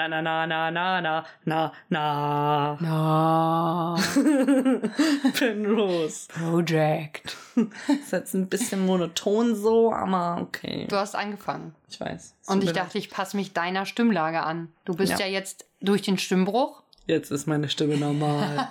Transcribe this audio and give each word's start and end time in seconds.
Na, 0.00 0.08
na, 0.08 0.22
na, 0.22 0.46
na, 0.46 0.70
na, 0.70 1.00
na, 1.02 1.24
na, 1.44 1.72
na. 1.90 2.78
Na. 2.80 3.96
Penrose. 5.38 6.28
Project. 6.28 7.36
Ist 7.88 8.12
jetzt 8.12 8.34
ein 8.34 8.48
bisschen 8.48 8.86
monoton 8.86 9.54
so, 9.54 9.92
aber 9.92 10.40
okay. 10.40 10.86
Du 10.88 10.96
hast 10.96 11.14
angefangen. 11.14 11.74
Ich 11.90 12.00
weiß. 12.00 12.34
Und 12.46 12.64
ich 12.64 12.72
dachte, 12.72 12.96
ich 12.96 13.10
passe 13.10 13.36
mich 13.36 13.52
deiner 13.52 13.84
Stimmlage 13.84 14.42
an. 14.42 14.72
Du 14.86 14.94
bist 14.96 15.18
ja, 15.18 15.26
Ja. 15.26 15.32
jetzt 15.32 15.66
durch 15.82 16.00
den 16.00 16.16
Stimmbruch. 16.16 16.82
Jetzt 17.06 17.30
ist 17.30 17.46
meine 17.46 17.68
Stimme 17.68 17.98
normal. 17.98 18.68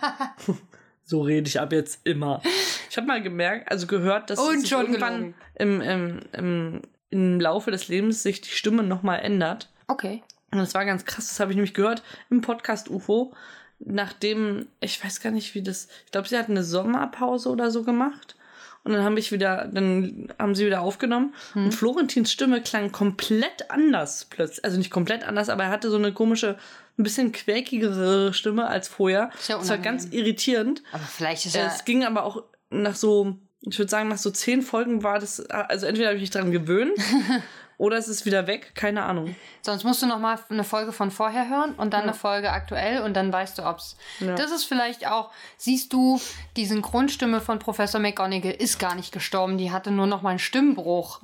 so 1.03 1.21
rede 1.21 1.47
ich 1.47 1.59
ab 1.59 1.71
jetzt 1.73 1.99
immer. 2.07 2.41
Ich 2.89 2.97
habe 2.97 3.05
mal 3.05 3.21
gemerkt, 3.21 3.71
also 3.71 3.85
gehört, 3.85 4.31
dass 4.31 4.39
Und 4.39 4.61
sich 4.61 4.69
schon 4.69 4.81
irgendwann 4.87 5.35
im, 5.53 5.79
im, 5.81 6.19
im, 6.31 6.81
im 7.11 7.39
Laufe 7.39 7.69
des 7.69 7.87
Lebens 7.87 8.23
sich 8.23 8.41
die 8.41 8.49
Stimme 8.49 8.81
nochmal 8.81 9.19
ändert. 9.19 9.69
Okay. 9.87 10.23
Und 10.51 10.57
das 10.57 10.73
war 10.73 10.85
ganz 10.85 11.05
krass, 11.05 11.27
das 11.27 11.39
habe 11.39 11.51
ich 11.51 11.55
nämlich 11.55 11.73
gehört 11.73 12.03
im 12.29 12.41
Podcast 12.41 12.89
UFO, 12.89 13.33
nachdem, 13.79 14.67
ich 14.79 15.03
weiß 15.03 15.21
gar 15.21 15.31
nicht, 15.31 15.55
wie 15.55 15.61
das, 15.61 15.87
ich 16.05 16.11
glaube, 16.11 16.27
sie 16.27 16.37
hat 16.37 16.49
eine 16.49 16.63
Sommerpause 16.63 17.49
oder 17.49 17.71
so 17.71 17.83
gemacht. 17.83 18.35
Und 18.83 18.93
dann 18.93 19.03
habe 19.03 19.19
ich 19.19 19.31
wieder, 19.31 19.69
dann 19.71 20.33
haben 20.39 20.55
sie 20.55 20.65
wieder 20.65 20.81
aufgenommen. 20.81 21.35
Und 21.53 21.75
Florentins 21.75 22.31
Stimme 22.31 22.61
klang 22.61 22.91
komplett 22.91 23.69
anders 23.69 24.25
plötzlich. 24.29 24.63
Also 24.63 24.77
nicht 24.77 24.89
komplett 24.89 25.27
anders, 25.27 25.49
aber 25.49 25.65
er 25.65 25.69
hatte 25.69 25.89
so 25.89 25.97
eine 25.97 26.13
komische, 26.13 26.57
ein 26.97 27.03
bisschen 27.03 27.31
quäkigere 27.31 28.33
Stimme 28.33 28.67
als 28.67 28.87
vorher. 28.87 29.31
Ja 29.47 29.57
das 29.57 29.69
war 29.69 29.77
ganz 29.77 30.07
irritierend. 30.11 30.81
Aber 30.91 31.03
vielleicht 31.03 31.45
ist 31.45 31.55
ja. 31.55 31.67
Es 31.67 31.83
ging 31.83 32.05
aber 32.05 32.23
auch 32.23 32.43
nach 32.69 32.95
so, 32.95 33.37
ich 33.61 33.77
würde 33.77 33.91
sagen, 33.91 34.09
nach 34.09 34.17
so 34.17 34.31
zehn 34.31 34.61
Folgen 34.61 35.03
war 35.03 35.19
das, 35.19 35.41
also 35.49 35.85
entweder 35.85 36.07
habe 36.07 36.15
ich 36.15 36.21
mich 36.21 36.31
dran 36.31 36.51
gewöhnt 36.51 36.97
oder 37.79 37.97
es 37.97 38.09
ist 38.09 38.25
wieder 38.25 38.45
weg, 38.45 38.73
keine 38.75 39.03
Ahnung. 39.03 39.35
Sonst 39.61 39.85
musst 39.85 40.01
du 40.01 40.05
noch 40.05 40.19
mal 40.19 40.37
eine 40.49 40.65
Folge 40.65 40.91
von 40.91 41.11
vorher 41.11 41.49
hören 41.49 41.73
und 41.75 41.93
dann 41.93 42.03
eine 42.03 42.13
Folge 42.13 42.51
aktuell 42.51 43.01
und 43.01 43.15
dann 43.15 43.31
weißt 43.31 43.57
du, 43.57 43.65
ob's. 43.65 43.95
Ja. 44.19 44.35
Das 44.35 44.51
ist 44.51 44.65
vielleicht 44.65 45.07
auch. 45.07 45.31
Siehst 45.55 45.93
du, 45.93 46.19
die 46.57 46.65
Synchronstimme 46.65 47.39
von 47.39 47.57
Professor 47.57 48.01
McGonagall 48.01 48.51
ist 48.51 48.79
gar 48.79 48.95
nicht 48.95 49.13
gestorben. 49.13 49.57
Die 49.57 49.71
hatte 49.71 49.91
nur 49.91 50.07
noch 50.07 50.21
mal 50.21 50.31
einen 50.31 50.39
Stimmbruch. 50.39 51.21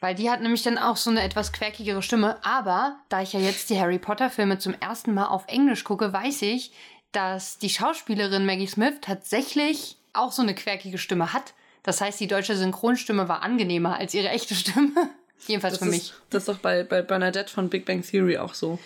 Weil 0.00 0.14
die 0.14 0.30
hat 0.30 0.40
nämlich 0.40 0.62
dann 0.62 0.78
auch 0.78 0.96
so 0.96 1.10
eine 1.10 1.22
etwas 1.22 1.52
quäkigere 1.52 2.00
Stimme. 2.00 2.42
Aber 2.42 2.96
da 3.10 3.20
ich 3.20 3.34
ja 3.34 3.40
jetzt 3.40 3.68
die 3.68 3.78
Harry 3.78 3.98
Potter 3.98 4.30
Filme 4.30 4.58
zum 4.58 4.74
ersten 4.80 5.12
Mal 5.12 5.26
auf 5.26 5.44
Englisch 5.48 5.84
gucke, 5.84 6.14
weiß 6.14 6.40
ich, 6.42 6.72
dass 7.12 7.58
die 7.58 7.68
Schauspielerin 7.68 8.46
Maggie 8.46 8.66
Smith 8.66 8.94
tatsächlich 9.02 9.98
auch 10.14 10.32
so 10.32 10.40
eine 10.40 10.54
quäkige 10.54 10.96
Stimme 10.96 11.34
hat. 11.34 11.52
Das 11.82 12.00
heißt, 12.00 12.20
die 12.20 12.26
deutsche 12.26 12.56
Synchronstimme 12.56 13.28
war 13.28 13.42
angenehmer 13.42 13.96
als 13.96 14.14
ihre 14.14 14.28
echte 14.28 14.54
Stimme. 14.54 14.90
Jedenfalls 15.46 15.78
Das 15.78 15.82
für 15.82 15.94
ist, 15.94 15.94
mich. 15.94 16.14
Das 16.30 16.42
ist 16.42 16.48
doch 16.48 16.58
bei, 16.58 16.84
bei 16.84 17.02
Bernadette 17.02 17.52
von 17.52 17.68
Big 17.68 17.84
Bang 17.84 18.02
Theory 18.02 18.38
auch 18.38 18.54
so. 18.54 18.78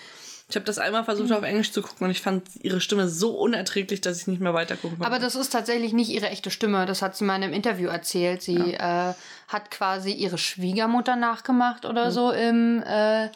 Ich 0.48 0.56
habe 0.56 0.66
das 0.66 0.78
einmal 0.78 1.04
versucht 1.04 1.32
auf 1.32 1.42
Englisch 1.42 1.72
zu 1.72 1.80
gucken 1.80 2.04
und 2.04 2.10
ich 2.10 2.20
fand 2.20 2.44
ihre 2.62 2.80
Stimme 2.80 3.08
so 3.08 3.30
unerträglich, 3.30 4.02
dass 4.02 4.20
ich 4.20 4.26
nicht 4.26 4.42
mehr 4.42 4.52
weiter 4.52 4.76
gucken 4.76 4.98
konnte. 4.98 5.06
Aber 5.10 5.18
das 5.18 5.34
ist 5.36 5.50
tatsächlich 5.50 5.94
nicht 5.94 6.10
ihre 6.10 6.28
echte 6.28 6.50
Stimme. 6.50 6.84
Das 6.84 7.00
hat 7.00 7.16
sie 7.16 7.24
mal 7.24 7.36
in 7.36 7.44
einem 7.44 7.54
Interview 7.54 7.88
erzählt. 7.88 8.42
Sie 8.42 8.74
äh, 8.74 9.14
hat 9.48 9.70
quasi 9.70 10.12
ihre 10.12 10.36
Schwiegermutter 10.36 11.16
nachgemacht 11.16 11.86
oder 11.86 12.10
so 12.10 12.30
im, 12.30 12.82
äh, 12.82 13.30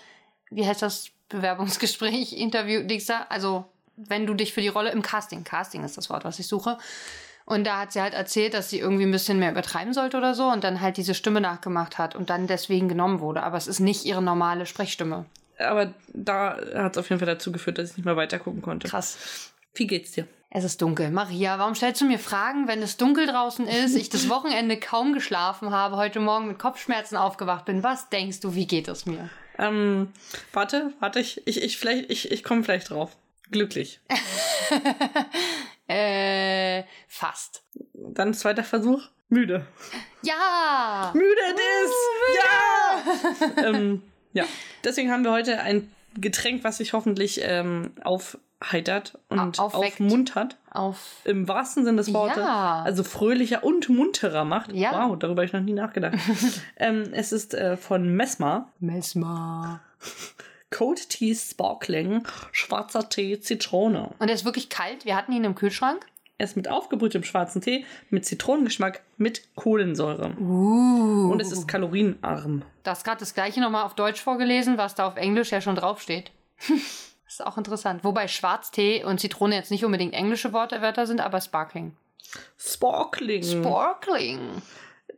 wie 0.51 0.67
heißt 0.67 0.83
das, 0.83 1.11
Bewerbungsgespräch, 1.31 2.35
Interview, 2.35 2.83
da. 3.07 3.27
Also, 3.29 3.65
wenn 3.97 4.27
du 4.27 4.35
dich 4.35 4.53
für 4.53 4.61
die 4.61 4.69
Rolle 4.69 4.91
im 4.91 5.03
Casting, 5.03 5.45
Casting 5.45 5.85
ist 5.85 5.97
das 5.97 6.11
Wort, 6.11 6.25
was 6.25 6.39
ich 6.39 6.47
suche. 6.47 6.79
Und 7.49 7.67
da 7.67 7.81
hat 7.81 7.93
sie 7.93 8.03
halt 8.03 8.13
erzählt, 8.13 8.53
dass 8.53 8.69
sie 8.69 8.79
irgendwie 8.79 9.05
ein 9.05 9.11
bisschen 9.11 9.39
mehr 9.39 9.51
übertreiben 9.51 9.95
sollte 9.95 10.19
oder 10.19 10.35
so 10.35 10.49
und 10.49 10.65
dann 10.65 10.83
halt 10.83 10.99
diese 10.99 11.15
Stimme 11.15 11.41
nachgemacht 11.41 11.97
hat 11.97 12.15
und 12.15 12.29
dann 12.29 12.47
deswegen 12.47 12.89
genommen 12.89 13.21
wurde. 13.21 13.43
Aber 13.43 13.57
es 13.57 13.67
ist 13.67 13.81
nicht 13.81 14.05
ihre 14.05 14.21
normale 14.21 14.67
Sprechstimme. 14.67 15.25
Aber 15.59 15.95
da 16.09 16.59
hat 16.75 16.93
es 16.93 16.99
auf 16.99 17.09
jeden 17.09 17.21
Fall 17.21 17.27
dazu 17.27 17.51
geführt, 17.51 17.79
dass 17.79 17.93
ich 17.93 17.97
nicht 17.97 18.05
mehr 18.05 18.17
weiter 18.17 18.39
gucken 18.39 18.61
konnte. 18.61 18.87
Krass. 18.87 19.51
Wie 19.75 19.87
geht's 19.87 20.13
dir? 20.13 20.27
Es 20.51 20.63
ist 20.63 20.83
dunkel. 20.83 21.11
Maria, 21.11 21.59
warum 21.59 21.75
stellst 21.75 22.03
du 22.03 22.05
mir 22.05 22.19
Fragen, 22.19 22.69
wenn 22.69 22.83
es 22.83 22.99
dunkel 22.99 23.27
draußen 23.27 23.67
ist, 23.67 23.97
ich 23.97 24.11
das 24.11 24.29
Wochenende 24.29 24.79
kaum 24.79 25.15
geschlafen 25.15 25.71
habe, 25.71 25.97
heute 25.97 26.21
Morgen 26.21 26.49
mit 26.49 26.59
Kopfschmerzen 26.59 27.17
aufgewacht 27.17 27.65
bin? 27.65 27.83
Was 27.83 28.11
denkst 28.11 28.41
du, 28.41 28.55
wie 28.55 28.67
geht 28.67 28.89
es 28.89 29.07
mir? 29.07 29.31
Ähm, 29.59 30.13
warte, 30.53 30.93
warte, 31.01 31.21
ich, 31.21 31.47
ich, 31.47 31.63
ich 31.63 31.79
vielleicht, 31.79 32.11
ich, 32.11 32.31
ich 32.31 32.45
komme 32.45 32.63
vielleicht 32.63 32.91
drauf. 32.91 33.17
Glücklich. 33.51 34.01
Äh, 35.89 36.85
fast. 37.09 37.65
Dann 37.95 38.35
zweiter 38.35 38.63
Versuch. 38.65 39.03
Müde. 39.31 39.67
Ja! 40.23 41.11
Müde 41.15 41.41
it 41.51 41.59
is! 41.85 41.93
Ja! 43.57 43.65
ähm, 43.69 44.03
ja. 44.33 44.45
Deswegen 44.85 45.11
haben 45.11 45.25
wir 45.25 45.33
heute 45.33 45.61
ein 45.61 45.91
Getränk, 46.19 46.65
was 46.65 46.79
sich 46.79 46.93
hoffentlich 46.95 47.41
ähm, 47.43 47.93
aufheitert 48.03 49.19
und 49.29 49.59
Au- 49.59 49.65
aufweckt. 49.65 49.95
aufmuntert. 50.01 50.57
Auf. 50.71 50.99
Im 51.25 51.47
wahrsten 51.49 51.85
Sinne 51.85 51.99
des 51.99 52.13
Wortes. 52.13 52.39
Ja. 52.39 52.83
Also 52.85 53.05
fröhlicher 53.05 53.65
und 53.65 53.89
munterer 53.89 54.45
macht. 54.45 54.73
Ja. 54.73 55.09
Wow, 55.11 55.19
darüber 55.19 55.41
habe 55.43 55.47
ich 55.47 55.53
noch 55.53 55.61
nie 55.61 55.73
nachgedacht. 55.75 56.15
ähm, 56.77 57.11
es 57.13 57.33
ist 57.33 57.55
äh, 57.55 57.77
von 57.77 58.09
Mesmer. 58.17 58.71
Mesmer. 58.81 59.81
Cold 60.71 61.09
Tea 61.09 61.35
Sparkling, 61.35 62.27
schwarzer 62.53 63.09
Tee, 63.09 63.41
Zitrone. 63.41 64.11
Und 64.19 64.29
er 64.29 64.35
ist 64.35 64.45
wirklich 64.45 64.69
kalt. 64.69 65.05
Wir 65.05 65.17
hatten 65.17 65.33
ihn 65.33 65.45
im 65.45 65.55
Kühlschrank. 65.55 66.07
Er 66.37 66.45
ist 66.45 66.57
mit 66.57 66.69
aufgebrühtem 66.69 67.25
schwarzen 67.25 67.61
Tee, 67.61 67.85
mit 68.11 68.25
Zitronengeschmack, 68.25 69.03
mit 69.17 69.43
Kohlensäure. 69.57 70.37
Uh. 70.39 71.33
Und 71.33 71.41
es 71.41 71.51
ist 71.51 71.67
kalorienarm. 71.67 72.63
Du 72.85 72.91
hast 72.91 73.03
gerade 73.03 73.19
das 73.19 73.35
gleiche 73.35 73.61
nochmal 73.61 73.85
auf 73.85 73.95
Deutsch 73.95 74.21
vorgelesen, 74.21 74.79
was 74.79 74.95
da 74.95 75.09
auf 75.09 75.17
Englisch 75.17 75.51
ja 75.51 75.61
schon 75.61 75.75
draufsteht. 75.75 76.31
ist 77.27 77.45
auch 77.45 77.59
interessant. 77.59 78.05
Wobei 78.05 78.29
Schwarztee 78.29 79.05
und 79.05 79.19
Zitrone 79.19 79.57
jetzt 79.57 79.71
nicht 79.73 79.85
unbedingt 79.85 80.15
englische 80.15 80.53
Worte, 80.53 80.81
Wörter 80.81 81.07
sind, 81.07 81.21
aber 81.21 81.41
Sparkling. 81.41 81.97
Sparkling. 82.57 83.43
Sparkling. 83.43 84.63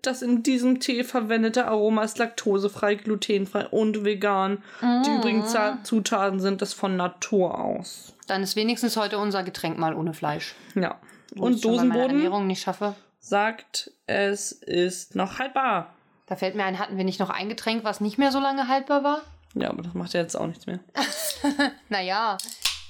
Das 0.03 0.22
in 0.22 0.43
diesem 0.43 0.81
Tee 0.81 1.05
verwendete 1.05 1.66
Aroma 1.66 2.03
ist 2.05 2.19
laktosefrei, 2.19 2.94
glutenfrei 2.94 3.66
und 3.69 4.05
vegan. 4.05 4.62
Die 4.81 5.11
übrigen 5.11 5.47
Za- 5.47 5.78
Zutaten 5.83 6.41
sind 6.41 6.62
es 6.62 6.72
von 6.72 6.97
Natur 6.97 7.59
aus. 7.62 8.15
Dann 8.27 8.43
ist 8.43 8.56
wenigstens 8.56 8.97
heute 8.97 9.19
unser 9.19 9.43
Getränk 9.43 9.77
mal 9.78 9.94
ohne 9.94 10.15
Fleisch. 10.15 10.55
Ja. 10.75 10.99
Wo 11.34 11.44
Und 11.47 11.62
meiner 11.65 11.77
Dosenboden 11.77 12.11
Ernährung 12.16 12.47
nicht 12.47 12.62
schaffe. 12.62 12.94
sagt, 13.19 13.91
es 14.06 14.53
ist 14.53 15.15
noch 15.16 15.38
haltbar. 15.38 15.94
Da 16.27 16.37
fällt 16.37 16.55
mir 16.55 16.65
ein, 16.65 16.78
hatten 16.78 16.97
wir 16.97 17.05
nicht 17.05 17.21
noch 17.21 17.31
ein 17.31 17.49
Getränk, 17.49 17.84
was 17.84 18.00
nicht 18.00 18.17
mehr 18.19 18.32
so 18.32 18.41
lange 18.41 18.69
haltbar 18.69 19.05
war? 19.05 19.21
Ja, 19.55 19.69
aber 19.71 19.82
das 19.82 19.94
macht 19.94 20.12
ja 20.15 20.21
jetzt 20.21 20.37
auch 20.37 20.47
nichts 20.47 20.67
mehr. 20.67 20.78
Naja, 21.88 22.38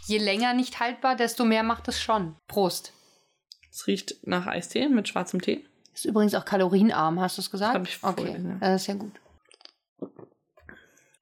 je 0.06 0.18
länger 0.18 0.52
nicht 0.54 0.78
haltbar, 0.80 1.16
desto 1.16 1.44
mehr 1.44 1.62
macht 1.62 1.88
es 1.88 2.00
schon. 2.00 2.36
Prost. 2.48 2.92
Es 3.72 3.86
riecht 3.86 4.16
nach 4.26 4.46
Eistee 4.46 4.88
mit 4.88 5.08
schwarzem 5.08 5.40
Tee. 5.40 5.64
Ist 6.00 6.06
übrigens 6.06 6.34
auch 6.34 6.46
kalorienarm, 6.46 7.20
hast 7.20 7.36
du 7.36 7.42
es 7.42 7.50
gesagt? 7.50 7.74
Hab 7.74 7.82
ich 7.82 7.98
Okay, 8.00 8.22
vorgelesen, 8.22 8.58
das 8.58 8.80
ist 8.80 8.86
ja 8.86 8.94
gut. 8.94 9.20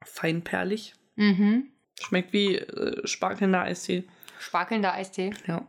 Feinperlig. 0.04 0.94
Mhm. 1.16 1.72
Schmeckt 2.00 2.32
wie 2.32 2.58
äh, 2.58 3.04
spargelnder 3.04 3.62
Eistee. 3.62 4.04
Sparkelnder 4.38 4.92
Eistee. 4.92 5.34
Ja. 5.48 5.66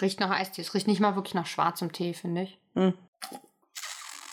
Riecht 0.00 0.18
nach 0.18 0.30
Eistee. 0.30 0.62
Es 0.62 0.72
riecht 0.72 0.86
nicht 0.86 0.98
mal 0.98 1.14
wirklich 1.14 1.34
nach 1.34 1.44
schwarzem 1.44 1.92
Tee, 1.92 2.14
finde 2.14 2.44
ich. 2.44 2.58
Hm. 2.74 2.94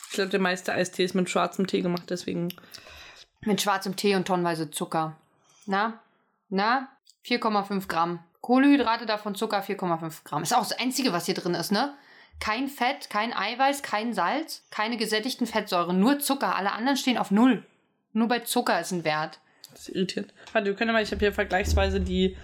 Ich 0.08 0.14
glaube, 0.14 0.30
der 0.30 0.40
meiste 0.40 0.72
Eistee 0.72 1.04
ist 1.04 1.14
mit 1.14 1.30
schwarzem 1.30 1.68
Tee 1.68 1.82
gemacht, 1.82 2.06
deswegen. 2.08 2.54
Mit 3.42 3.62
schwarzem 3.62 3.98
Tee 3.98 4.16
und 4.16 4.26
tonnenweise 4.26 4.72
Zucker. 4.72 5.18
Na? 5.66 6.00
Na? 6.48 6.88
4,5 7.26 7.90
Gramm. 7.90 8.24
Kohlenhydrate, 8.40 9.06
davon 9.06 9.36
Zucker 9.36 9.62
4,5 9.62 10.24
Gramm. 10.24 10.44
Ist 10.44 10.56
auch 10.56 10.60
das 10.66 10.80
Einzige, 10.80 11.12
was 11.12 11.26
hier 11.26 11.36
drin 11.36 11.54
ist, 11.54 11.74
ne? 11.74 11.98
Kein 12.40 12.68
Fett, 12.68 13.10
kein 13.10 13.34
Eiweiß, 13.34 13.82
kein 13.82 14.14
Salz, 14.14 14.64
keine 14.70 14.98
gesättigten 14.98 15.48
Fettsäuren, 15.48 16.00
nur 16.00 16.20
Zucker. 16.20 16.56
Alle 16.56 16.74
anderen 16.74 16.98
stehen 16.98 17.18
auf 17.18 17.32
Null. 17.32 17.66
Nur 18.14 18.28
bei 18.28 18.40
Zucker 18.40 18.80
ist 18.80 18.92
ein 18.92 19.04
Wert. 19.04 19.40
Das 19.72 19.88
ist 19.90 19.96
irritierend. 19.96 20.34
Warte, 20.54 20.68
wir 20.68 20.76
können 20.76 20.94
mal, 20.94 21.04
ich 21.04 21.12
habe 21.12 21.20
hier 21.20 21.34
vergleichsweise 21.34 22.00
die 22.00 22.38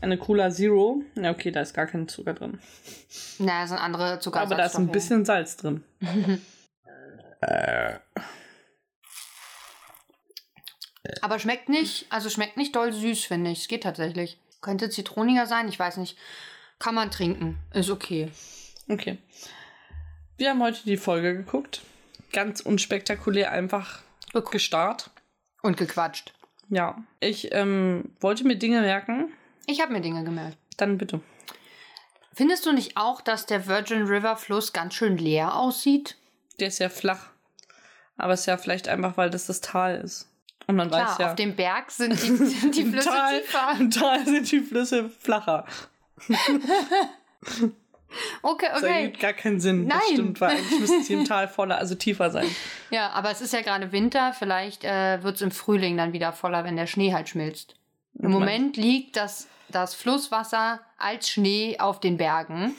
eine 0.00 0.18
Cola 0.18 0.50
Zero. 0.50 1.02
Ja, 1.14 1.30
okay, 1.30 1.50
da 1.50 1.60
ist 1.60 1.74
gar 1.74 1.86
kein 1.86 2.08
Zucker 2.08 2.34
drin. 2.34 2.60
Na, 3.38 3.66
sind 3.66 3.78
andere 3.78 4.20
Zucker. 4.20 4.40
Aber 4.40 4.54
da 4.54 4.66
ist 4.66 4.76
ein 4.76 4.88
bisschen 4.88 5.24
Salz 5.24 5.56
drin. 5.56 5.82
Aber 11.22 11.38
schmeckt 11.38 11.68
nicht, 11.68 12.06
also 12.10 12.30
schmeckt 12.30 12.56
nicht 12.56 12.74
doll 12.74 12.92
süß, 12.92 13.24
finde 13.24 13.50
ich. 13.50 13.60
Es 13.62 13.68
geht 13.68 13.84
tatsächlich. 13.84 14.38
Könnte 14.60 14.90
zitroniger 14.90 15.46
sein, 15.46 15.68
ich 15.68 15.78
weiß 15.78 15.98
nicht. 15.98 16.18
Kann 16.78 16.94
man 16.94 17.10
trinken. 17.10 17.58
Ist 17.72 17.90
okay. 17.90 18.30
Okay. 18.88 19.18
Wir 20.36 20.50
haben 20.50 20.62
heute 20.62 20.80
die 20.84 20.96
Folge 20.96 21.34
geguckt. 21.34 21.82
Ganz 22.32 22.60
unspektakulär 22.60 23.52
einfach 23.52 24.00
gestarrt. 24.50 25.10
Und 25.62 25.76
gequatscht. 25.76 26.34
Ja. 26.68 27.02
Ich 27.20 27.52
ähm, 27.52 28.10
wollte 28.20 28.46
mir 28.46 28.56
Dinge 28.56 28.80
merken. 28.80 29.32
Ich 29.66 29.80
habe 29.80 29.92
mir 29.92 30.00
Dinge 30.00 30.24
gemerkt. 30.24 30.58
Dann 30.76 30.98
bitte. 30.98 31.20
Findest 32.34 32.66
du 32.66 32.72
nicht 32.72 32.96
auch, 32.96 33.22
dass 33.22 33.46
der 33.46 33.66
Virgin 33.66 34.02
River 34.02 34.36
Fluss 34.36 34.72
ganz 34.74 34.94
schön 34.94 35.16
leer 35.16 35.54
aussieht? 35.54 36.16
Der 36.60 36.68
ist 36.68 36.78
ja 36.78 36.90
flach. 36.90 37.30
Aber 38.18 38.34
es 38.34 38.40
ist 38.40 38.46
ja 38.46 38.58
vielleicht 38.58 38.88
einfach, 38.88 39.16
weil 39.16 39.30
das 39.30 39.46
das 39.46 39.62
Tal 39.62 39.96
ist. 39.96 40.28
Und 40.66 40.76
man 40.76 40.88
Klar, 40.88 41.12
weiß 41.12 41.18
ja, 41.18 41.30
auf 41.30 41.34
dem 41.36 41.56
Berg 41.56 41.90
sind 41.90 42.12
die, 42.12 42.36
sind 42.36 42.74
die 42.74 42.84
Flüsse 42.90 43.08
Tal, 43.08 43.40
tiefer. 43.40 43.76
im 43.78 43.90
Tal 43.90 44.24
sind 44.26 44.50
die 44.50 44.60
Flüsse 44.60 45.08
flacher. 45.08 45.64
Okay, 48.42 48.66
Das 48.72 48.82
okay. 48.82 49.02
ergibt 49.02 49.20
gar 49.20 49.32
keinen 49.32 49.60
Sinn. 49.60 49.88
Das 49.88 49.98
Nein. 49.98 50.12
stimmt, 50.14 50.40
weil 50.40 50.50
eigentlich 50.56 50.80
müssten 50.80 51.02
sie 51.02 51.14
im 51.14 51.24
Tal 51.28 51.48
voller, 51.48 51.78
also 51.78 51.94
tiefer 51.94 52.30
sein. 52.30 52.46
Ja, 52.90 53.10
aber 53.10 53.30
es 53.30 53.40
ist 53.40 53.52
ja 53.52 53.60
gerade 53.62 53.92
Winter. 53.92 54.32
Vielleicht 54.38 54.84
äh, 54.84 55.22
wird 55.22 55.36
es 55.36 55.42
im 55.42 55.50
Frühling 55.50 55.96
dann 55.96 56.12
wieder 56.12 56.32
voller, 56.32 56.64
wenn 56.64 56.76
der 56.76 56.86
Schnee 56.86 57.12
halt 57.12 57.28
schmilzt. 57.28 57.74
Im 58.18 58.30
Moment 58.30 58.76
liegt 58.76 59.16
das, 59.16 59.48
das 59.68 59.94
Flusswasser 59.94 60.80
als 60.98 61.28
Schnee 61.28 61.78
auf 61.78 62.00
den 62.00 62.16
Bergen. 62.16 62.74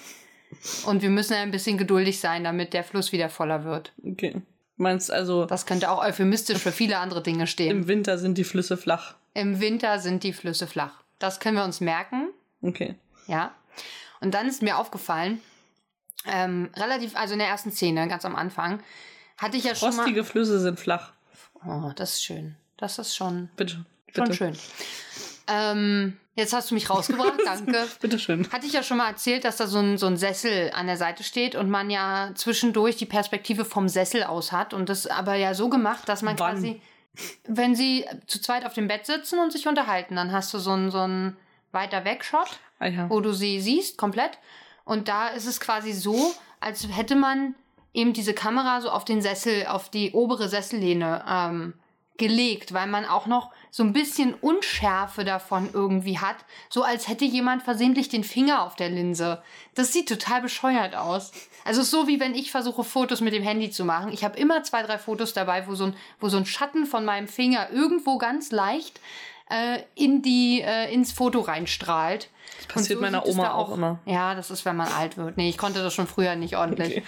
Und 0.86 1.02
wir 1.02 1.10
müssen 1.10 1.34
ein 1.34 1.52
bisschen 1.52 1.78
geduldig 1.78 2.20
sein, 2.20 2.44
damit 2.44 2.74
der 2.74 2.84
Fluss 2.84 3.12
wieder 3.12 3.30
voller 3.30 3.64
wird. 3.66 3.92
Okay. 4.04 4.42
Meinst 4.78 5.12
also, 5.12 5.46
Das 5.46 5.66
könnte 5.66 5.92
auch 5.92 6.04
euphemistisch 6.04 6.60
für 6.60 6.72
viele 6.72 6.98
andere 7.00 7.22
Dinge 7.22 7.48
stehen. 7.48 7.70
im 7.72 7.88
Winter 7.88 8.18
sind 8.18 8.38
die 8.38 8.44
Flüsse 8.44 8.78
flach. 8.78 9.16
Im 9.34 9.60
Winter 9.60 10.00
sind 10.00 10.24
die 10.24 10.34
Flüsse 10.34 10.66
flach. 10.68 11.04
Das 11.20 11.40
können 11.40 11.58
wir 11.58 11.64
uns 11.64 11.82
merken. 11.82 12.30
Okay. 12.62 12.96
Ja. 13.28 13.54
Und 14.20 14.34
dann 14.34 14.48
ist 14.48 14.62
mir 14.62 14.78
aufgefallen, 14.78 15.42
ähm, 16.26 16.70
relativ, 16.76 17.16
also 17.16 17.34
in 17.34 17.40
der 17.40 17.48
ersten 17.48 17.72
Szene, 17.72 18.08
ganz 18.08 18.26
am 18.26 18.36
Anfang, 18.36 18.82
hatte 19.38 19.58
ich 19.58 19.64
ja 19.64 19.76
schon 19.76 19.94
Frostige 19.94 20.24
Flüsse 20.24 20.60
sind 20.60 20.80
flach. 20.80 21.14
Oh, 21.66 21.92
das 21.96 22.14
ist 22.14 22.24
schön. 22.24 22.56
Das 22.78 23.00
ist 23.00 23.16
schon, 23.16 23.50
Bitte. 23.56 23.86
schon 24.14 24.26
Bitte. 24.26 24.34
schön. 24.34 24.58
Ähm, 25.48 26.18
jetzt 26.36 26.54
hast 26.54 26.70
du 26.70 26.76
mich 26.76 26.90
rausgebracht, 26.90 27.40
danke. 27.46 27.88
Bitte 28.02 28.20
schön. 28.20 28.52
Hatte 28.52 28.66
ich 28.66 28.74
ja 28.74 28.84
schon 28.84 28.98
mal 28.98 29.10
erzählt, 29.10 29.46
dass 29.46 29.58
da 29.58 29.68
so 29.68 29.80
ein, 29.80 29.98
so 29.98 30.08
ein 30.08 30.18
Sessel 30.18 30.72
an 30.74 30.88
der 30.88 30.98
Seite 30.98 31.24
steht 31.24 31.56
und 31.56 31.70
man 31.70 31.90
ja 31.90 32.32
zwischendurch 32.36 32.98
die 32.98 33.06
Perspektive 33.06 33.66
vom 33.66 33.88
Sessel 33.88 34.24
aus 34.24 34.52
hat. 34.52 34.74
Und 34.74 34.90
das 34.90 35.08
aber 35.08 35.36
ja 35.36 35.54
so 35.54 35.70
gemacht, 35.70 36.10
dass 36.10 36.22
man 36.22 36.38
Wann? 36.38 36.56
quasi, 36.56 36.82
wenn 37.48 37.76
sie 37.76 38.06
zu 38.28 38.42
zweit 38.42 38.66
auf 38.66 38.74
dem 38.74 38.88
Bett 38.88 39.06
sitzen 39.06 39.40
und 39.40 39.52
sich 39.52 39.68
unterhalten, 39.68 40.16
dann 40.16 40.32
hast 40.32 40.54
du 40.54 40.60
so 40.60 40.72
einen, 40.72 40.92
so 40.92 41.00
einen 41.00 41.38
weiter 41.72 42.06
weg 42.06 42.24
Shot 42.26 42.60
Ah 42.80 42.88
ja. 42.88 43.10
wo 43.10 43.22
du 43.22 43.34
sie 43.34 43.60
siehst, 43.60 43.98
komplett. 43.98 44.38
Und 44.86 45.08
da 45.08 45.28
ist 45.28 45.46
es 45.46 45.60
quasi 45.60 45.94
so, 45.94 46.34
als 46.60 46.88
hätte 46.96 47.16
man 47.16 47.56
eben 47.94 48.14
diese 48.14 48.34
Kamera 48.34 48.82
so 48.82 48.90
auf 48.90 49.06
den 49.06 49.22
Sessel, 49.22 49.66
auf 49.68 49.90
die 49.90 50.12
obere 50.12 50.48
Sessellehne 50.48 51.26
ähm, 51.28 51.74
gelegt, 52.18 52.74
weil 52.74 52.88
man 52.88 53.06
auch 53.06 53.28
noch 53.28 53.52
so 53.70 53.84
ein 53.84 53.94
bisschen 53.94 54.34
Unschärfe 54.34 55.24
davon 55.24 55.70
irgendwie 55.72 56.20
hat, 56.20 56.38
so 56.70 56.84
als 56.84 57.08
hätte 57.08 57.26
jemand 57.26 57.64
versehentlich 57.64 58.10
den 58.10 58.24
Finger 58.24 58.64
auf 58.64 58.76
der 58.76 58.90
Linse. 58.90 59.42
Das 59.76 59.94
sieht 59.94 60.10
total 60.10 60.42
bescheuert 60.42 60.96
aus. 60.96 61.32
Also 61.64 61.84
so 61.84 62.08
wie 62.08 62.20
wenn 62.20 62.34
ich 62.34 62.52
versuche 62.52 62.84
Fotos 62.84 63.22
mit 63.22 63.34
dem 63.34 63.44
Handy 63.44 63.70
zu 63.70 63.86
machen. 63.86 64.12
Ich 64.12 64.24
habe 64.24 64.38
immer 64.38 64.64
zwei, 64.64 64.84
drei 64.84 64.98
Fotos 64.98 65.34
dabei, 65.34 65.68
wo 65.68 65.76
so 65.76 65.86
ein, 65.86 65.96
wo 66.20 66.30
so 66.30 66.38
ein 66.38 66.46
Schatten 66.46 66.86
von 66.86 67.06
meinem 67.06 67.28
Finger 67.28 67.70
irgendwo 67.72 68.18
ganz 68.18 68.52
leicht 68.52 69.00
äh, 69.50 69.80
in 69.96 70.22
die, 70.22 70.62
äh, 70.62 70.92
ins 70.94 71.12
Foto 71.12 71.42
reinstrahlt. 71.42 72.30
Das 72.58 72.68
passiert 72.68 73.02
meiner 73.02 73.26
Oma 73.26 73.54
auch 73.54 73.74
immer. 73.74 74.00
Ja, 74.06 74.36
das 74.36 74.52
ist, 74.52 74.66
wenn 74.66 74.76
man 74.76 74.88
alt 74.88 75.18
wird. 75.18 75.38
Nee, 75.38 75.50
ich 75.50 75.58
konnte 75.58 75.82
das 75.82 75.94
schon 75.94 76.08
früher 76.08 76.36
nicht 76.36 76.58
ordentlich. 76.58 76.98
Okay. 76.98 77.04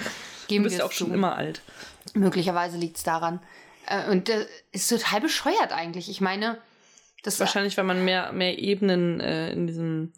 Geben 0.47 0.63
Du 0.63 0.69
bist 0.69 0.79
ja 0.79 0.85
auch 0.85 0.91
schon 0.91 1.07
zu. 1.07 1.13
immer 1.13 1.35
alt. 1.35 1.61
Möglicherweise 2.13 2.77
liegt 2.77 2.97
es 2.97 3.03
daran. 3.03 3.39
Äh, 3.87 4.09
und 4.11 4.29
das 4.29 4.45
ist 4.71 4.89
total 4.89 5.21
bescheuert 5.21 5.71
eigentlich. 5.71 6.09
Ich 6.09 6.21
meine, 6.21 6.57
das 7.23 7.39
Wahrscheinlich, 7.39 7.77
weil 7.77 7.83
man 7.83 8.05
mehr, 8.05 8.31
mehr 8.31 8.57
Ebenen 8.59 9.19
äh, 9.19 9.51
in 9.51 9.67
diesem 9.67 10.13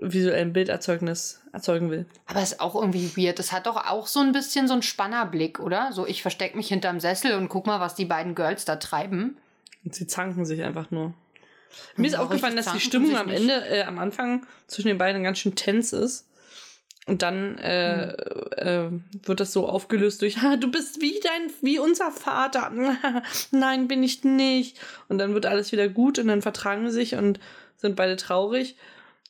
visuellen 0.00 0.52
Bilderzeugnis 0.52 1.40
erzeugen 1.52 1.90
will. 1.90 2.06
Aber 2.26 2.40
es 2.40 2.52
ist 2.52 2.60
auch 2.60 2.74
irgendwie 2.74 3.16
weird. 3.16 3.38
Das 3.38 3.52
hat 3.52 3.66
doch 3.66 3.76
auch 3.76 4.06
so 4.06 4.20
ein 4.20 4.32
bisschen 4.32 4.66
so 4.66 4.72
einen 4.72 4.82
Spannerblick, 4.82 5.60
oder? 5.60 5.92
So, 5.92 6.06
ich 6.06 6.22
verstecke 6.22 6.56
mich 6.56 6.68
hinterm 6.68 6.98
Sessel 6.98 7.36
und 7.36 7.48
guck 7.48 7.66
mal, 7.66 7.80
was 7.80 7.94
die 7.94 8.04
beiden 8.04 8.34
Girls 8.34 8.64
da 8.64 8.76
treiben. 8.76 9.36
Und 9.84 9.94
sie 9.94 10.06
zanken 10.06 10.44
sich 10.44 10.62
einfach 10.62 10.90
nur. 10.90 11.14
Mir 11.96 12.08
ist 12.08 12.16
aufgefallen, 12.16 12.56
dass 12.56 12.72
die 12.72 12.80
Stimmung 12.80 13.16
am. 13.16 13.28
Ende, 13.28 13.66
äh, 13.68 13.82
am 13.82 13.98
Anfang 13.98 14.46
zwischen 14.66 14.88
den 14.88 14.98
beiden 14.98 15.22
ganz 15.22 15.38
schön 15.38 15.54
tense 15.54 15.96
ist. 15.98 16.28
Und 17.06 17.20
dann 17.20 17.58
äh, 17.58 18.12
äh, 18.12 18.90
wird 19.22 19.40
das 19.40 19.52
so 19.52 19.68
aufgelöst 19.68 20.22
durch, 20.22 20.40
ha, 20.40 20.56
du 20.56 20.70
bist 20.70 21.02
wie 21.02 21.20
dein, 21.22 21.52
wie 21.60 21.78
unser 21.78 22.10
Vater. 22.10 22.72
Nein, 23.50 23.88
bin 23.88 24.02
ich 24.02 24.24
nicht. 24.24 24.80
Und 25.08 25.18
dann 25.18 25.34
wird 25.34 25.44
alles 25.44 25.70
wieder 25.70 25.88
gut 25.88 26.18
und 26.18 26.28
dann 26.28 26.40
vertragen 26.40 26.88
sie 26.88 26.94
sich 26.94 27.14
und 27.14 27.40
sind 27.76 27.96
beide 27.96 28.16
traurig. 28.16 28.76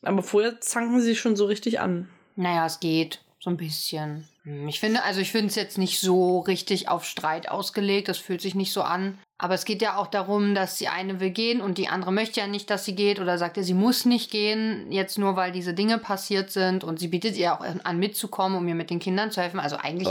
Aber 0.03 0.23
vorher 0.23 0.61
zanken 0.61 1.01
sie 1.01 1.07
sich 1.07 1.21
schon 1.21 1.35
so 1.35 1.47
richtig 1.47 1.81
an. 1.81 2.09
Naja, 2.37 2.67
es 2.67 2.79
geht. 2.79 3.21
So 3.41 3.51
ein 3.51 3.57
bisschen. 3.57 4.29
Hm, 4.45 4.69
Ich 4.69 4.81
finde, 4.81 5.03
also 5.03 5.21
ich 5.21 5.33
finde 5.33 5.49
es 5.49 5.55
jetzt 5.55 5.79
nicht 5.79 6.01
so 6.01 6.41
richtig 6.41 6.89
auf 6.89 7.05
Streit 7.05 7.49
ausgelegt. 7.49 8.09
Das 8.09 8.19
fühlt 8.19 8.41
sich 8.41 8.55
nicht 8.55 8.73
so 8.73 8.83
an. 8.83 9.19
Aber 9.37 9.55
es 9.55 9.65
geht 9.65 9.83
ja 9.83 9.97
auch 9.97 10.07
darum, 10.07 10.55
dass 10.55 10.77
die 10.77 10.89
eine 10.89 11.19
will 11.19 11.31
gehen 11.31 11.61
und 11.61 11.77
die 11.77 11.89
andere 11.89 12.13
möchte 12.13 12.41
ja 12.41 12.47
nicht, 12.47 12.71
dass 12.71 12.85
sie 12.85 12.95
geht 12.95 13.19
oder 13.19 13.37
sagt 13.37 13.57
ja, 13.57 13.63
sie 13.65 13.75
muss 13.75 14.05
nicht 14.05 14.31
gehen, 14.31 14.91
jetzt 14.93 15.19
nur 15.19 15.35
weil 15.35 15.51
diese 15.51 15.75
Dinge 15.75 15.99
passiert 15.99 16.51
sind 16.51 16.85
und 16.85 17.01
sie 17.01 17.09
bietet 17.09 17.37
ihr 17.37 17.53
auch 17.53 17.61
an 17.61 17.99
mitzukommen, 17.99 18.57
um 18.57 18.69
ihr 18.69 18.77
mit 18.77 18.91
den 18.91 19.01
Kindern 19.01 19.33
zu 19.33 19.43
helfen. 19.43 19.59
Also 19.59 19.77
eigentlich 19.77 20.09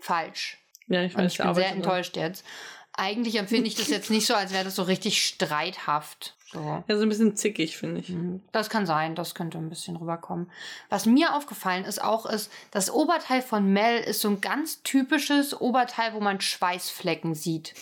falsch. 0.00 0.58
Ja, 0.88 1.02
ich 1.02 1.16
Und 1.16 1.24
weiß, 1.24 1.32
ich 1.32 1.38
der 1.38 1.44
bin 1.46 1.54
sehr 1.54 1.70
enttäuscht 1.70 2.16
jetzt. 2.16 2.44
Eigentlich 2.92 3.36
empfinde 3.36 3.66
ich 3.66 3.74
das 3.74 3.88
jetzt 3.88 4.10
nicht 4.10 4.26
so, 4.26 4.34
als 4.34 4.52
wäre 4.52 4.64
das 4.64 4.76
so 4.76 4.82
richtig 4.82 5.24
streithaft. 5.26 6.36
So. 6.56 6.82
Ja, 6.88 6.96
so 6.96 7.02
ein 7.02 7.08
bisschen 7.10 7.36
zickig, 7.36 7.76
finde 7.76 8.00
ich. 8.00 8.14
Das 8.50 8.70
kann 8.70 8.86
sein, 8.86 9.14
das 9.14 9.34
könnte 9.34 9.58
ein 9.58 9.68
bisschen 9.68 9.96
rüberkommen. 9.96 10.50
Was 10.88 11.04
mir 11.04 11.34
aufgefallen 11.34 11.84
ist 11.84 12.02
auch, 12.02 12.24
ist, 12.24 12.50
das 12.70 12.90
Oberteil 12.90 13.42
von 13.42 13.70
Mel 13.70 13.98
ist 13.98 14.22
so 14.22 14.30
ein 14.30 14.40
ganz 14.40 14.82
typisches 14.82 15.60
Oberteil, 15.60 16.14
wo 16.14 16.20
man 16.20 16.40
Schweißflecken 16.40 17.34
sieht. 17.34 17.74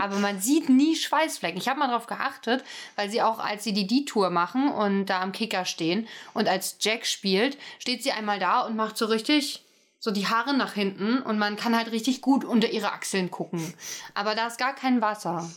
Aber 0.00 0.16
man 0.18 0.40
sieht 0.40 0.68
nie 0.68 0.94
Schweißflecken. 0.94 1.60
Ich 1.60 1.68
habe 1.68 1.80
mal 1.80 1.88
drauf 1.88 2.06
geachtet, 2.06 2.62
weil 2.94 3.10
sie 3.10 3.22
auch, 3.22 3.40
als 3.40 3.64
sie 3.64 3.72
die 3.72 3.88
D-Tour 3.88 4.30
machen 4.30 4.68
und 4.70 5.06
da 5.06 5.20
am 5.20 5.32
Kicker 5.32 5.64
stehen 5.64 6.06
und 6.32 6.48
als 6.48 6.76
Jack 6.80 7.06
spielt, 7.06 7.58
steht 7.80 8.04
sie 8.04 8.12
einmal 8.12 8.38
da 8.38 8.60
und 8.60 8.76
macht 8.76 8.96
so 8.96 9.06
richtig 9.06 9.64
so 10.04 10.10
die 10.10 10.26
Haare 10.26 10.52
nach 10.56 10.72
hinten 10.72 11.22
und 11.22 11.38
man 11.38 11.54
kann 11.54 11.76
halt 11.76 11.92
richtig 11.92 12.22
gut 12.22 12.44
unter 12.44 12.68
ihre 12.68 12.90
Achseln 12.90 13.30
gucken. 13.30 13.72
Aber 14.14 14.34
da 14.34 14.48
ist 14.48 14.58
gar 14.58 14.74
kein 14.74 15.00
Wasser. 15.00 15.48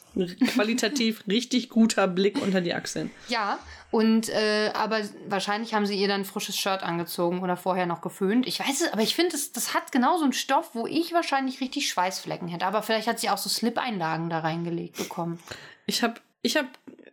Qualitativ 0.53 1.23
richtig 1.27 1.69
guter 1.69 2.07
Blick 2.07 2.39
unter 2.39 2.61
die 2.61 2.75
Achseln. 2.75 3.09
Ja, 3.27 3.57
und 3.89 4.29
äh, 4.29 4.69
aber 4.75 5.01
wahrscheinlich 5.27 5.73
haben 5.73 5.87
sie 5.87 5.99
ihr 5.99 6.07
dann 6.07 6.21
ein 6.21 6.25
frisches 6.25 6.57
Shirt 6.57 6.83
angezogen 6.83 7.41
oder 7.41 7.57
vorher 7.57 7.87
noch 7.87 8.01
geföhnt. 8.01 8.45
Ich 8.45 8.59
weiß 8.59 8.81
es, 8.81 8.93
aber 8.93 9.01
ich 9.01 9.15
finde, 9.15 9.31
das, 9.31 9.51
das 9.51 9.73
hat 9.73 9.91
genau 9.91 10.17
so 10.17 10.25
einen 10.25 10.33
Stoff, 10.33 10.75
wo 10.75 10.85
ich 10.85 11.11
wahrscheinlich 11.11 11.59
richtig 11.59 11.89
Schweißflecken 11.89 12.47
hätte. 12.47 12.67
Aber 12.67 12.83
vielleicht 12.83 13.07
hat 13.07 13.19
sie 13.19 13.31
auch 13.31 13.39
so 13.39 13.49
Slip-Einlagen 13.49 14.29
da 14.29 14.41
reingelegt 14.41 14.97
bekommen. 14.97 15.39
Ich 15.87 16.03
habe 16.03 16.21
ich 16.45 16.57
hab 16.57 16.65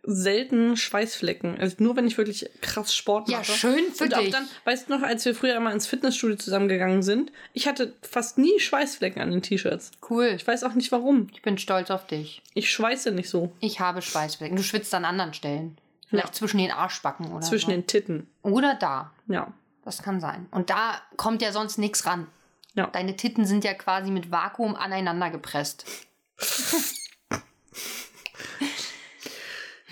selten 0.05 0.75
Schweißflecken. 0.75 1.57
Also 1.59 1.77
nur 1.79 1.95
wenn 1.95 2.05
ich 2.07 2.17
wirklich 2.17 2.49
krass 2.61 2.93
Sport 2.93 3.29
mache. 3.29 3.37
Ja, 3.37 3.43
schön 3.43 3.85
für 3.93 4.03
Und 4.03 4.13
auch 4.15 4.19
dich. 4.19 4.31
dann, 4.31 4.47
weißt 4.65 4.89
du 4.89 4.93
noch, 4.97 5.01
als 5.01 5.23
wir 5.23 5.33
früher 5.33 5.55
immer 5.55 5.71
ins 5.71 5.87
Fitnessstudio 5.87 6.35
zusammengegangen 6.35 7.03
sind, 7.03 7.31
ich 7.53 7.67
hatte 7.67 7.93
fast 8.01 8.37
nie 8.37 8.59
Schweißflecken 8.59 9.21
an 9.21 9.31
den 9.31 9.41
T-Shirts. 9.41 9.91
Cool. 10.09 10.33
Ich 10.35 10.45
weiß 10.45 10.63
auch 10.65 10.73
nicht 10.73 10.91
warum. 10.91 11.27
Ich 11.31 11.41
bin 11.41 11.57
stolz 11.57 11.89
auf 11.89 12.05
dich. 12.05 12.41
Ich 12.53 12.69
schweiße 12.69 13.11
nicht 13.11 13.29
so. 13.29 13.53
Ich 13.61 13.79
habe 13.79 14.01
Schweißflecken. 14.01 14.57
Du 14.57 14.63
schwitzt 14.63 14.93
an 14.93 15.05
anderen 15.05 15.33
Stellen. 15.33 15.77
Vielleicht 16.09 16.27
Ja. 16.27 16.33
zwischen 16.33 16.57
den 16.57 16.71
Arschbacken 16.71 17.31
oder 17.31 17.41
Zwischen 17.41 17.67
so. 17.67 17.71
den 17.71 17.87
Titten. 17.87 18.27
Oder 18.41 18.75
da. 18.75 19.11
Ja. 19.27 19.53
Das 19.85 20.03
kann 20.03 20.19
sein. 20.19 20.47
Und 20.51 20.69
da 20.69 21.01
kommt 21.15 21.41
ja 21.41 21.53
sonst 21.53 21.77
nichts 21.77 22.05
ran. 22.05 22.27
Ja. 22.75 22.87
Deine 22.87 23.15
Titten 23.15 23.45
sind 23.45 23.63
ja 23.63 23.73
quasi 23.73 24.11
mit 24.11 24.31
Vakuum 24.31 24.75
aneinander 24.75 25.29
gepresst. 25.29 25.85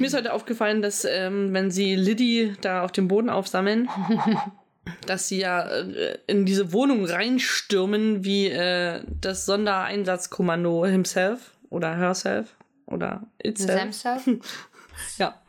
Mir 0.02 0.08
ist 0.08 0.16
heute 0.16 0.34
aufgefallen, 0.34 0.82
dass 0.82 1.06
ähm, 1.06 1.54
wenn 1.54 1.70
sie 1.70 1.96
Liddy 1.96 2.56
da 2.62 2.82
auf 2.84 2.92
dem 2.92 3.08
Boden 3.08 3.30
aufsammeln, 3.30 3.88
dass 5.06 5.28
sie 5.28 5.38
ja 5.38 5.62
äh, 5.62 6.18
in 6.26 6.48
diese 6.48 6.74
Wohnung 6.74 7.06
reinstürmen 7.06 8.26
wie 8.26 8.48
äh, 8.48 9.02
das 9.22 9.46
Sondereinsatzkommando 9.46 10.88
himself 10.88 11.52
oder 11.70 11.96
herself 11.96 12.56
oder 12.88 13.28
itself. 13.38 14.06
Ja. 15.18 15.40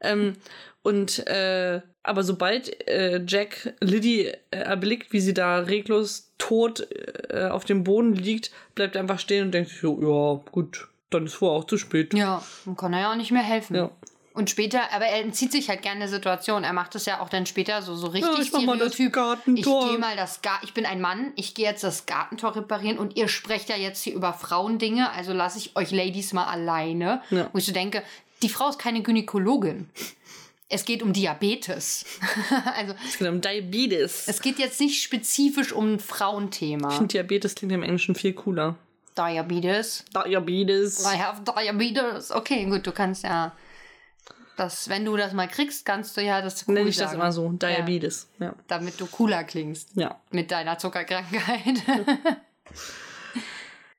Ähm, 0.00 0.34
und 0.82 1.26
äh, 1.26 1.80
aber 2.04 2.22
sobald 2.22 2.88
äh, 2.88 3.20
Jack 3.26 3.74
Liddy 3.80 4.26
äh, 4.26 4.36
erblickt, 4.50 5.12
wie 5.12 5.20
sie 5.20 5.34
da 5.34 5.58
reglos 5.58 6.32
tot 6.38 6.86
äh, 7.28 7.48
auf 7.48 7.64
dem 7.64 7.82
Boden 7.82 8.14
liegt, 8.14 8.52
bleibt 8.76 8.94
er 8.94 9.00
einfach 9.00 9.18
stehen 9.18 9.46
und 9.46 9.52
denkt 9.52 9.70
sich 9.70 9.80
so, 9.80 10.00
ja, 10.00 10.50
gut, 10.52 10.88
dann 11.10 11.26
ist 11.26 11.34
vorher 11.34 11.58
auch 11.58 11.64
zu 11.64 11.78
spät. 11.78 12.14
Ja, 12.14 12.42
dann 12.64 12.76
kann 12.76 12.92
er 12.92 13.00
ja 13.00 13.12
auch 13.12 13.16
nicht 13.16 13.30
mehr 13.30 13.42
helfen. 13.42 13.76
Ja. 13.76 13.90
Und 14.36 14.50
später, 14.50 14.92
aber 14.92 15.06
er 15.06 15.22
entzieht 15.22 15.50
sich 15.50 15.70
halt 15.70 15.80
gerne 15.80 16.00
der 16.00 16.08
Situation. 16.08 16.62
Er 16.62 16.74
macht 16.74 16.94
es 16.94 17.06
ja 17.06 17.20
auch 17.20 17.30
dann 17.30 17.46
später 17.46 17.80
so, 17.80 17.94
so 17.94 18.08
richtig 18.08 18.34
Ja, 18.36 18.42
ich 18.42 18.52
mach 18.52 18.62
mal 18.62 18.76
das. 18.76 18.94
Gartentor. 18.98 19.84
Ich 19.84 19.90
gehe 19.90 19.98
mal 19.98 20.14
das 20.14 20.42
Gar 20.42 20.60
ich 20.62 20.74
bin 20.74 20.84
ein 20.84 21.00
Mann, 21.00 21.32
ich 21.36 21.54
gehe 21.54 21.64
jetzt 21.64 21.82
das 21.82 22.04
Gartentor 22.04 22.54
reparieren 22.54 22.98
und 22.98 23.16
ihr 23.16 23.28
sprecht 23.28 23.70
ja 23.70 23.76
jetzt 23.76 24.02
hier 24.02 24.12
über 24.14 24.34
Frauendinge, 24.34 25.10
also 25.10 25.32
lasse 25.32 25.56
ich 25.56 25.74
euch 25.74 25.90
Ladies 25.90 26.34
mal 26.34 26.44
alleine. 26.44 27.22
Ja. 27.30 27.48
Wo 27.52 27.58
ich 27.58 27.64
so 27.64 27.72
denke, 27.72 28.02
die 28.42 28.50
Frau 28.50 28.68
ist 28.68 28.78
keine 28.78 29.02
Gynäkologin. 29.02 29.88
Es 30.68 30.84
geht 30.84 31.02
um 31.02 31.14
Diabetes. 31.14 32.04
also 32.76 32.94
Es 33.08 33.16
geht 33.16 33.28
um 33.28 33.40
Diabetes. 33.40 34.24
es 34.28 34.42
geht 34.42 34.58
jetzt 34.58 34.80
nicht 34.80 35.02
spezifisch 35.02 35.72
um 35.72 35.94
ein 35.94 35.98
Frauenthema. 35.98 36.90
Ich 36.90 36.96
finde 36.96 37.12
Diabetes 37.12 37.54
klingt 37.54 37.72
im 37.72 37.82
Englischen 37.82 38.14
viel 38.14 38.34
cooler. 38.34 38.76
Diabetes. 39.16 40.04
Diabetes. 40.14 41.04
I 41.04 41.18
have 41.18 41.42
diabetes. 41.42 42.30
Okay, 42.30 42.64
gut, 42.66 42.86
du 42.86 42.92
kannst 42.92 43.24
ja 43.24 43.52
das, 44.56 44.88
wenn 44.88 45.04
du 45.04 45.16
das 45.16 45.32
mal 45.32 45.48
kriegst, 45.48 45.84
kannst 45.84 46.16
du 46.16 46.22
ja 46.22 46.40
das 46.40 46.66
cool 46.66 46.74
Nenne 46.74 46.88
ich 46.88 46.96
sagen. 46.96 47.10
das 47.10 47.14
immer 47.14 47.32
so. 47.32 47.48
Diabetes. 47.50 48.28
Ja. 48.38 48.54
Damit 48.68 48.98
du 49.00 49.06
cooler 49.06 49.44
klingst. 49.44 49.90
ja. 49.94 50.18
Mit 50.30 50.50
deiner 50.50 50.78
Zuckerkrankheit. 50.78 51.82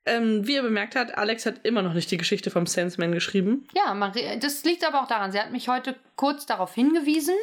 Ähm, 0.06 0.46
wie 0.46 0.54
ihr 0.54 0.62
bemerkt 0.62 0.96
habt, 0.96 1.18
Alex 1.18 1.44
hat 1.44 1.66
immer 1.66 1.82
noch 1.82 1.92
nicht 1.92 2.10
die 2.10 2.16
Geschichte 2.16 2.50
vom 2.50 2.64
Sandman 2.64 3.12
geschrieben. 3.12 3.68
ja, 3.74 3.92
Marie, 3.92 4.38
das 4.40 4.64
liegt 4.64 4.82
aber 4.86 5.02
auch 5.02 5.06
daran, 5.06 5.32
sie 5.32 5.38
hat 5.38 5.52
mich 5.52 5.68
heute 5.68 5.96
kurz 6.16 6.46
darauf 6.46 6.72
hingewiesen. 6.74 7.34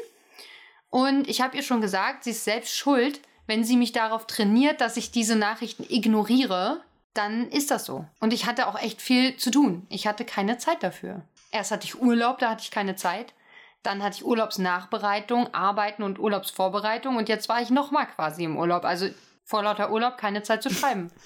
Und 0.89 1.27
ich 1.27 1.41
habe 1.41 1.55
ihr 1.55 1.62
schon 1.62 1.79
gesagt, 1.79 2.24
sie 2.24 2.32
ist 2.32 2.44
selbst 2.44 2.75
schuld. 2.75 3.20
Wenn 3.46 3.63
sie 3.63 3.77
mich 3.77 3.91
darauf 3.91 4.25
trainiert, 4.25 4.82
dass 4.82 4.98
ich 4.98 5.12
diese 5.12 5.36
Nachrichten 5.36 5.86
ignoriere, 5.88 6.82
dann 7.15 7.50
ist 7.50 7.72
das 7.72 7.86
so. 7.86 8.05
Und 8.19 8.31
ich 8.34 8.45
hatte 8.45 8.67
auch 8.67 8.79
echt 8.79 9.01
viel 9.01 9.36
zu 9.38 9.50
tun. 9.50 9.88
Ich 9.89 10.05
hatte 10.05 10.24
keine 10.25 10.57
Zeit 10.60 10.84
dafür. 10.84 11.24
Erst 11.51 11.72
hatte 11.72 11.86
ich 11.86 12.00
Urlaub, 12.00 12.38
da 12.39 12.51
hatte 12.51 12.62
ich 12.63 12.69
keine 12.72 12.95
Zeit. 12.95 13.34
Dann 13.81 14.03
hatte 14.03 14.17
ich 14.17 14.25
Urlaubsnachbereitung, 14.25 15.53
Arbeiten 15.53 16.03
und 16.03 16.19
Urlaubsvorbereitung. 16.19 17.15
Und 17.15 17.29
jetzt 17.29 17.50
war 17.50 17.62
ich 17.62 17.69
nochmal 17.69 18.05
quasi 18.07 18.43
im 18.43 18.57
Urlaub. 18.57 18.84
Also 18.86 19.07
vor 19.43 19.63
lauter 19.63 19.91
Urlaub 19.91 20.17
keine 20.17 20.43
Zeit 20.43 20.62
zu 20.63 20.69
schreiben. 20.69 21.10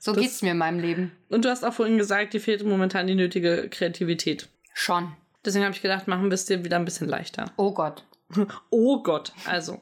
So 0.00 0.12
Das- 0.12 0.22
geht's 0.22 0.42
mir 0.42 0.50
in 0.50 0.58
meinem 0.58 0.80
Leben. 0.80 1.12
Und 1.30 1.46
du 1.46 1.48
hast 1.48 1.64
auch 1.64 1.72
vorhin 1.72 1.96
gesagt, 1.96 2.34
dir 2.34 2.40
fehlt 2.40 2.62
momentan 2.62 3.06
die 3.06 3.14
nötige 3.14 3.70
Kreativität. 3.70 4.50
Schon. 4.74 5.16
Deswegen 5.46 5.64
habe 5.64 5.74
ich 5.74 5.80
gedacht, 5.80 6.08
machen 6.08 6.24
wir 6.30 6.34
es 6.34 6.44
dir 6.44 6.62
wieder 6.62 6.76
ein 6.76 6.84
bisschen 6.84 7.08
leichter. 7.08 7.50
Oh 7.56 7.72
Gott. 7.72 8.04
Oh 8.68 9.02
Gott. 9.02 9.32
Also, 9.46 9.80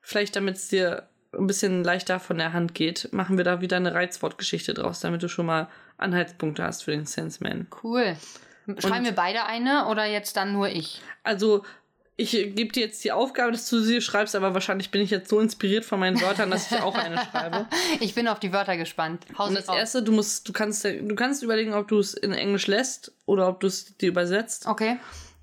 vielleicht 0.00 0.34
damit 0.34 0.56
es 0.56 0.68
dir 0.68 1.09
ein 1.32 1.46
bisschen 1.46 1.84
leichter 1.84 2.18
von 2.20 2.38
der 2.38 2.52
Hand 2.52 2.74
geht, 2.74 3.12
machen 3.12 3.36
wir 3.36 3.44
da 3.44 3.60
wieder 3.60 3.76
eine 3.76 3.94
Reizwortgeschichte 3.94 4.74
draus, 4.74 5.00
damit 5.00 5.22
du 5.22 5.28
schon 5.28 5.46
mal 5.46 5.68
Anhaltspunkte 5.96 6.62
hast 6.62 6.84
für 6.84 6.90
den 6.90 7.06
Sensman. 7.06 7.68
Cool. 7.82 8.16
Schreiben 8.78 9.04
wir 9.04 9.12
beide 9.12 9.44
eine 9.44 9.86
oder 9.86 10.04
jetzt 10.06 10.36
dann 10.36 10.52
nur 10.52 10.68
ich? 10.68 11.00
Also, 11.22 11.64
ich 12.16 12.32
gebe 12.32 12.70
dir 12.72 12.84
jetzt 12.84 13.02
die 13.02 13.12
Aufgabe, 13.12 13.52
dass 13.52 13.68
du 13.68 13.80
sie 13.80 14.00
schreibst, 14.02 14.36
aber 14.36 14.52
wahrscheinlich 14.52 14.90
bin 14.90 15.00
ich 15.00 15.10
jetzt 15.10 15.30
so 15.30 15.40
inspiriert 15.40 15.84
von 15.86 15.98
meinen 15.98 16.20
Wörtern, 16.20 16.50
dass 16.50 16.70
ich 16.70 16.80
auch 16.80 16.94
eine 16.94 17.16
schreibe. 17.18 17.66
Ich 18.00 18.14
bin 18.14 18.28
auf 18.28 18.38
die 18.38 18.52
Wörter 18.52 18.76
gespannt. 18.76 19.24
Hau 19.38 19.46
Und 19.46 19.54
das 19.54 19.68
erste, 19.68 20.02
du 20.02 20.12
musst, 20.12 20.46
du 20.48 20.52
kannst, 20.52 20.84
du 20.84 21.14
kannst 21.14 21.42
überlegen, 21.42 21.72
ob 21.72 21.88
du 21.88 21.98
es 21.98 22.14
in 22.14 22.32
Englisch 22.32 22.66
lässt 22.66 23.12
oder 23.24 23.48
ob 23.48 23.60
du 23.60 23.68
es 23.68 23.96
dir 23.96 24.10
übersetzt. 24.10 24.66
Okay, 24.66 24.98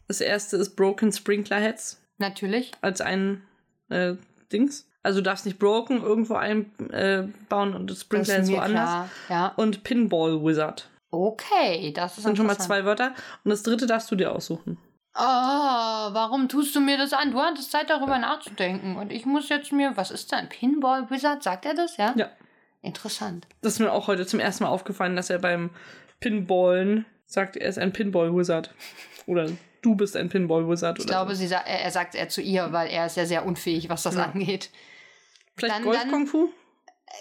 Das 0.08 0.22
erste 0.22 0.58
ist 0.58 0.76
Broken 0.76 1.12
Sprinkler 1.12 1.58
Heads 1.60 2.00
natürlich. 2.20 2.72
als 2.82 3.02
ein 3.02 3.42
äh, 3.90 4.14
Dings. 4.52 4.87
Also 5.08 5.20
du 5.20 5.24
darfst 5.24 5.46
nicht 5.46 5.58
Broken 5.58 6.04
irgendwo 6.04 6.34
einbauen 6.34 6.90
äh, 6.92 7.28
bauen 7.48 7.74
und 7.74 7.90
mir 8.12 8.48
woanders. 8.50 9.10
Ja. 9.30 9.54
Und 9.56 9.86
Pinball 9.86 10.44
Wizard. 10.44 10.90
Okay, 11.12 11.94
das 11.94 12.16
Das 12.16 12.26
sind 12.26 12.36
schon 12.36 12.46
mal 12.46 12.58
zwei 12.58 12.84
Wörter. 12.84 13.14
Und 13.46 13.52
das 13.52 13.64
dritte 13.64 13.88
darfst 13.88 14.12
du 14.12 14.18
dir 14.18 14.34
aussuchen. 14.34 14.78
Oh, 15.16 15.22
warum 15.22 16.50
tust 16.50 16.76
du 16.76 16.82
mir 16.82 16.98
das 16.98 17.14
an? 17.14 17.32
Du 17.32 17.40
hattest 17.40 17.72
Zeit 17.72 17.90
darüber 17.90 18.20
nachzudenken 18.20 18.98
und 18.98 19.14
ich 19.14 19.26
muss 19.26 19.48
jetzt 19.48 19.72
mir, 19.72 19.96
was 19.96 20.12
ist 20.12 20.30
denn? 20.34 20.50
Pinball 20.50 21.10
Wizard? 21.10 21.42
Sagt 21.42 21.66
er 21.66 21.74
das, 21.74 21.96
ja? 21.96 22.14
Ja. 22.18 22.28
Interessant. 22.82 23.48
Das 23.62 23.74
ist 23.74 23.80
mir 23.80 23.94
auch 23.94 24.08
heute 24.08 24.26
zum 24.26 24.42
ersten 24.42 24.66
Mal 24.66 24.70
aufgefallen, 24.72 25.16
dass 25.16 25.30
er 25.30 25.40
beim 25.40 25.70
Pinballen 26.20 27.06
sagt, 27.28 27.56
er 27.56 27.70
ist 27.70 27.80
ein 27.80 27.94
Pinball 27.94 28.36
Wizard. 28.36 28.76
Oder 29.26 29.48
du 29.82 29.96
bist 29.96 30.18
ein 30.18 30.28
Pinball 30.28 30.68
Wizard. 30.68 31.00
Ich 31.00 31.06
oder 31.06 31.14
glaube, 31.14 31.34
so. 31.34 31.40
sie 31.40 31.48
sa 31.48 31.60
er, 31.60 31.80
er 31.84 31.92
sagt 31.92 32.14
er 32.14 32.28
zu 32.28 32.42
ihr, 32.42 32.74
weil 32.74 32.90
er 32.90 33.06
ist 33.06 33.16
ja 33.16 33.26
sehr 33.26 33.46
unfähig, 33.46 33.88
was 33.88 34.04
das 34.04 34.16
Ja. 34.16 34.26
angeht. 34.26 34.70
Vielleicht 35.58 35.76
dann- 35.76 35.84
Golf 35.84 35.98
dann- 36.00 36.12
Kung 36.12 36.28
Fu? 36.28 36.50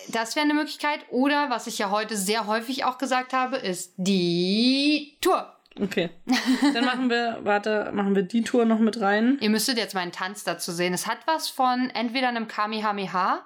Das 0.08 0.34
wäre 0.36 0.44
eine 0.44 0.54
Möglichkeit. 0.54 1.00
Oder, 1.10 1.48
was 1.48 1.66
ich 1.66 1.78
ja 1.78 1.90
heute 1.90 2.16
sehr 2.16 2.46
häufig 2.46 2.84
auch 2.84 2.98
gesagt 2.98 3.32
habe, 3.32 3.56
ist 3.56 3.94
die 3.96 5.16
Tour. 5.20 5.52
Okay. 5.80 6.10
Dann 6.74 6.84
machen 6.86 7.10
wir, 7.10 7.38
warte, 7.42 7.90
machen 7.92 8.14
wir 8.16 8.22
die 8.22 8.42
Tour 8.42 8.64
noch 8.64 8.78
mit 8.78 9.00
rein. 9.00 9.36
Ihr 9.42 9.50
müsstet 9.50 9.76
jetzt 9.76 9.94
meinen 9.94 10.10
Tanz 10.10 10.42
dazu 10.42 10.72
sehen. 10.72 10.94
Es 10.94 11.06
hat 11.06 11.18
was 11.26 11.48
von 11.50 11.90
entweder 11.90 12.28
einem 12.28 12.48
Kamehameha 12.48 13.44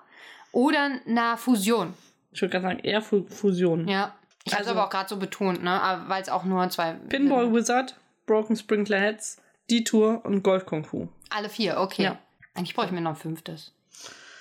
oder 0.52 0.90
einer 1.06 1.36
Fusion. 1.36 1.92
Ich 2.32 2.40
würde 2.40 2.52
gerade 2.52 2.62
sagen, 2.62 2.78
eher 2.80 3.02
Fu 3.02 3.26
Fusion. 3.28 3.88
Ja. 3.88 4.14
Ich 4.44 4.52
habe 4.52 4.62
es 4.62 4.68
Also- 4.68 4.78
aber 4.78 4.86
auch 4.86 4.90
gerade 4.90 5.08
so 5.08 5.16
betont, 5.18 5.62
ne? 5.64 6.04
Weil 6.06 6.22
es 6.22 6.28
auch 6.28 6.44
nur 6.44 6.68
zwei. 6.70 6.92
Pinball 7.08 7.52
Wizard, 7.52 7.96
Broken 8.26 8.54
Sprinkler 8.56 8.98
Heads, 9.00 9.38
die 9.68 9.82
Tour 9.84 10.24
und 10.24 10.42
Golf 10.42 10.66
Kung 10.66 10.84
Fu. 10.84 11.08
Alle 11.30 11.48
vier, 11.48 11.78
okay. 11.80 12.04
Ja. 12.04 12.18
Eigentlich 12.54 12.74
brauche 12.74 12.86
ich 12.86 12.92
mir 12.92 13.00
noch 13.00 13.10
ein 13.10 13.16
fünftes. 13.16 13.72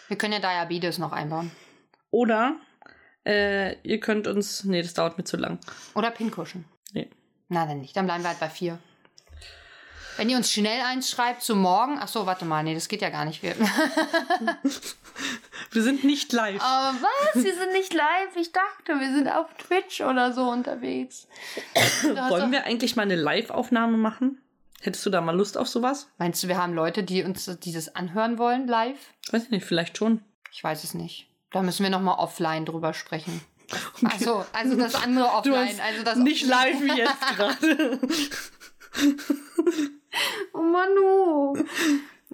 Wir 0.10 0.18
können 0.18 0.34
ja 0.34 0.40
Diabetes 0.40 0.98
noch 0.98 1.14
einbauen. 1.14 1.52
Oder 2.12 2.56
äh, 3.26 3.76
ihr 3.88 4.00
könnt 4.00 4.28
uns. 4.28 4.64
Nee, 4.64 4.82
das 4.82 4.94
dauert 4.94 5.18
mir 5.18 5.24
zu 5.24 5.38
lang. 5.38 5.60
Oder 5.94 6.12
Pinkuschen. 6.12 6.66
Nee. 6.94 7.10
Na, 7.48 7.66
dann 7.66 7.80
nicht. 7.80 7.96
Dann 7.96 8.06
bleiben 8.06 8.24
wir 8.24 8.30
halt 8.30 8.40
bei 8.40 8.50
vier. 8.50 8.80
Wenn 10.18 10.30
ihr 10.30 10.36
uns 10.36 10.52
schnell 10.52 10.82
eins 10.82 11.12
schreibt 11.12 11.44
zu 11.44 11.56
morgen. 11.56 11.98
Ach 12.00 12.08
so, 12.08 12.26
warte 12.26 12.44
mal. 12.44 12.64
Nee, 12.64 12.74
das 12.74 12.90
geht 12.90 13.02
ja 13.02 13.10
gar 13.10 13.24
nicht. 13.24 13.44
Wir 13.44 13.56
Wir 15.72 15.84
sind 15.84 16.04
nicht 16.04 16.34
live. 16.34 16.62
Aber 16.62 16.98
was? 17.00 17.44
Wir 17.44 17.54
sind 17.54 17.74
nicht 17.74 17.94
live. 17.94 18.36
Ich 18.36 18.52
dachte, 18.52 19.00
wir 19.00 19.14
sind 19.14 19.30
auf 19.30 19.54
Twitch 19.56 20.02
oder 20.02 20.34
so 20.34 20.50
unterwegs. 20.50 21.28
Wollen 22.30 22.52
wir 22.52 22.66
eigentlich 22.66 22.96
mal 22.96 23.04
eine 23.04 23.16
Live-Aufnahme 23.16 23.98
machen? 23.98 24.42
Hättest 24.82 25.06
du 25.06 25.10
da 25.10 25.20
mal 25.22 25.36
Lust 25.36 25.58
auf 25.58 25.68
sowas? 25.68 26.10
Meinst 26.18 26.42
du, 26.44 26.48
wir 26.48 26.58
haben 26.58 26.74
Leute, 26.74 27.04
die 27.04 27.24
uns 27.24 27.46
dieses 27.60 27.96
anhören 27.96 28.38
wollen 28.38 28.68
live? 28.68 28.98
Weiß 29.32 29.44
ich 29.44 29.50
nicht, 29.52 29.66
vielleicht 29.66 29.98
schon. 29.98 30.22
Ich 30.52 30.64
weiß 30.64 30.84
es 30.84 30.94
nicht. 30.94 31.28
Da 31.52 31.62
müssen 31.62 31.84
wir 31.84 31.90
nochmal 31.90 32.16
offline 32.20 32.66
drüber 32.66 32.94
sprechen. 32.94 33.42
Also, 34.04 34.44
also 34.52 34.76
das 34.76 34.96
andere 34.96 35.26
offline. 35.28 35.80
Also 35.86 36.04
das 36.04 36.18
nicht 36.18 36.48
live 36.48 36.82
wie 36.82 36.98
jetzt 36.98 37.22
gerade. 37.36 38.00
Oh 40.54 40.62
Manu. 40.62 41.56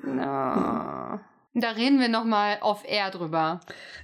Na. 0.02 1.20
Da 1.54 1.70
reden 1.72 2.00
wir 2.00 2.10
nochmal 2.10 2.58
off-air 2.62 3.12
drüber. 3.12 3.60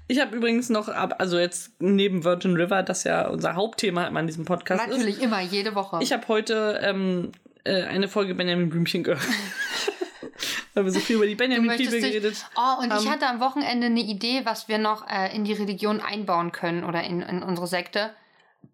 Ich 0.08 0.20
habe 0.20 0.36
übrigens 0.36 0.70
noch, 0.70 0.88
ab- 0.90 1.16
also 1.20 1.38
jetzt 1.40 1.72
neben 1.80 2.24
Virgin 2.24 2.56
River, 2.56 2.84
das 2.84 3.04
ja 3.04 3.28
unser 3.28 3.56
Hauptthema 3.56 4.06
immer 4.08 4.20
an 4.20 4.28
diesem 4.28 4.46
Podcast 4.46 4.86
ist. 4.86 4.90
Natürlich 4.90 5.22
immer, 5.22 5.42
jede 5.42 5.76
Woche. 5.76 6.00
Ich 6.02 6.12
habe 6.14 6.28
heute 6.28 6.80
ähm, 6.84 7.32
äh, 7.64 7.84
eine 7.84 8.08
Folge 8.08 8.36
Benjamin 8.36 8.70
Blümchen 8.70 9.04
gehört. 9.04 9.22
Weil 10.74 10.86
wir 10.86 10.92
so 10.92 11.00
viel 11.00 11.18
über 11.18 11.28
die 11.28 11.36
Benjamin 11.36 11.70
People 11.70 11.86
dich- 11.90 12.02
geredet 12.02 12.46
Oh, 12.56 12.80
und 12.82 12.88
ich 12.88 12.92
haben. 12.94 13.10
hatte 13.10 13.28
am 13.28 13.40
Wochenende 13.40 13.88
eine 13.88 14.00
Idee, 14.00 14.42
was 14.46 14.68
wir 14.68 14.78
noch 14.78 15.08
äh, 15.10 15.36
in 15.36 15.44
die 15.44 15.54
Religion 15.54 16.00
einbauen 16.00 16.52
können 16.52 16.84
oder 16.84 17.04
in, 17.04 17.22
in 17.22 17.44
unsere 17.44 17.68
Sekte 17.68 18.12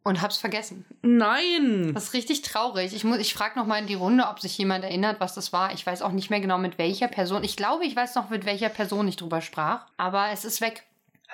und 0.03 0.21
hab's 0.21 0.37
vergessen. 0.37 0.85
Nein! 1.01 1.91
Das 1.93 2.05
ist 2.05 2.13
richtig 2.13 2.43
traurig. 2.43 2.93
Ich, 2.93 3.03
muss- 3.03 3.17
ich 3.19 3.33
frage 3.33 3.57
noch 3.57 3.65
mal 3.65 3.79
in 3.79 3.87
die 3.87 3.95
Runde, 3.95 4.25
ob 4.29 4.39
sich 4.39 4.57
jemand 4.57 4.83
erinnert, 4.83 5.19
was 5.19 5.33
das 5.33 5.51
war. 5.53 5.73
Ich 5.73 5.85
weiß 5.85 6.01
auch 6.03 6.11
nicht 6.11 6.29
mehr 6.29 6.39
genau, 6.39 6.57
mit 6.59 6.77
welcher 6.77 7.07
Person. 7.07 7.43
Ich 7.43 7.57
glaube, 7.57 7.85
ich 7.85 7.95
weiß 7.95 8.13
noch, 8.15 8.29
mit 8.29 8.45
welcher 8.45 8.69
Person 8.69 9.07
ich 9.07 9.15
drüber 9.15 9.41
sprach. 9.41 9.85
Aber 9.97 10.27
es 10.31 10.45
ist 10.45 10.61
weg. 10.61 10.83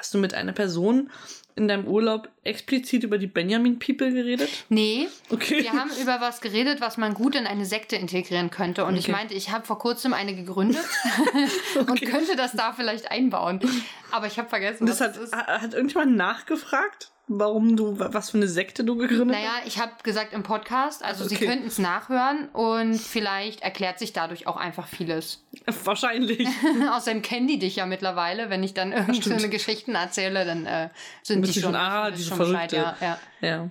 Hast 0.03 0.13
du 0.13 0.17
mit 0.17 0.33
einer 0.33 0.51
Person 0.51 1.09
in 1.55 1.69
deinem 1.69 1.87
Urlaub 1.87 2.27
explizit 2.43 3.05
über 3.05 3.17
die 3.17 3.25
Benjamin 3.27 3.79
People 3.79 4.11
geredet? 4.11 4.49
Nee, 4.67 5.07
Okay. 5.29 5.63
wir 5.63 5.71
haben 5.71 5.91
über 6.01 6.19
was 6.19 6.41
geredet, 6.41 6.81
was 6.81 6.97
man 6.97 7.13
gut 7.13 7.35
in 7.35 7.47
eine 7.47 7.63
Sekte 7.65 7.95
integrieren 7.95 8.49
könnte. 8.49 8.83
Und 8.83 8.97
ich 8.97 9.05
Okay. 9.05 9.13
meinte, 9.13 9.33
ich 9.33 9.51
habe 9.51 9.65
vor 9.65 9.79
kurzem 9.79 10.11
eine 10.13 10.35
gegründet 10.35 10.83
und 11.87 12.01
könnte 12.01 12.35
das 12.35 12.51
da 12.51 12.73
vielleicht 12.73 13.11
einbauen. 13.11 13.61
Aber 14.11 14.27
ich 14.27 14.37
habe 14.37 14.49
vergessen, 14.49 14.87
das 14.87 14.99
was 14.99 15.07
hat, 15.07 15.17
ist. 15.23 15.33
ha- 15.33 15.61
hat 15.61 15.73
irgendjemand 15.73 16.17
nachgefragt, 16.17 17.12
warum 17.27 17.75
du, 17.77 17.97
was 17.99 18.29
für 18.31 18.37
eine 18.37 18.47
Sekte 18.47 18.83
du 18.83 18.95
gegründet 18.97 19.37
Naja, 19.37 19.51
ich 19.65 19.79
habe 19.79 19.91
gesagt 20.03 20.33
im 20.33 20.43
Podcast, 20.43 21.03
also 21.03 21.25
Sie 21.25 21.35
Okay. 21.35 21.45
könnten 21.47 21.67
es 21.67 21.79
nachhören 21.79 22.49
und 22.49 22.95
vielleicht 22.99 23.61
erklärt 23.61 23.97
sich 23.99 24.13
dadurch 24.13 24.45
auch 24.47 24.57
einfach 24.57 24.87
vieles. 24.87 25.43
hast? 25.65 25.85
Wahrscheinlich. 25.85 26.47
Außerdem 26.91 27.21
kennen 27.21 27.47
die 27.47 27.59
dich 27.59 27.77
ja 27.77 27.85
mittlerweile. 27.85 28.49
Wenn 28.49 28.61
ich 28.63 28.73
dann 28.73 28.91
irgendwie 28.91 29.15
so 29.15 29.21
stimmt. 29.21 29.39
eine 29.39 29.49
Geschichten 29.49 29.95
erzähle, 29.95 30.45
dann 30.45 30.65
äh, 30.65 30.89
sind 31.23 31.47
die 31.47 31.53
schon, 31.59 31.75
ah, 31.75 32.11
diese 32.11 32.29
schon 32.29 32.37
Verrückte. 32.37 32.75
ja, 32.75 32.97
ja. 33.01 33.19
Ja. 33.41 33.69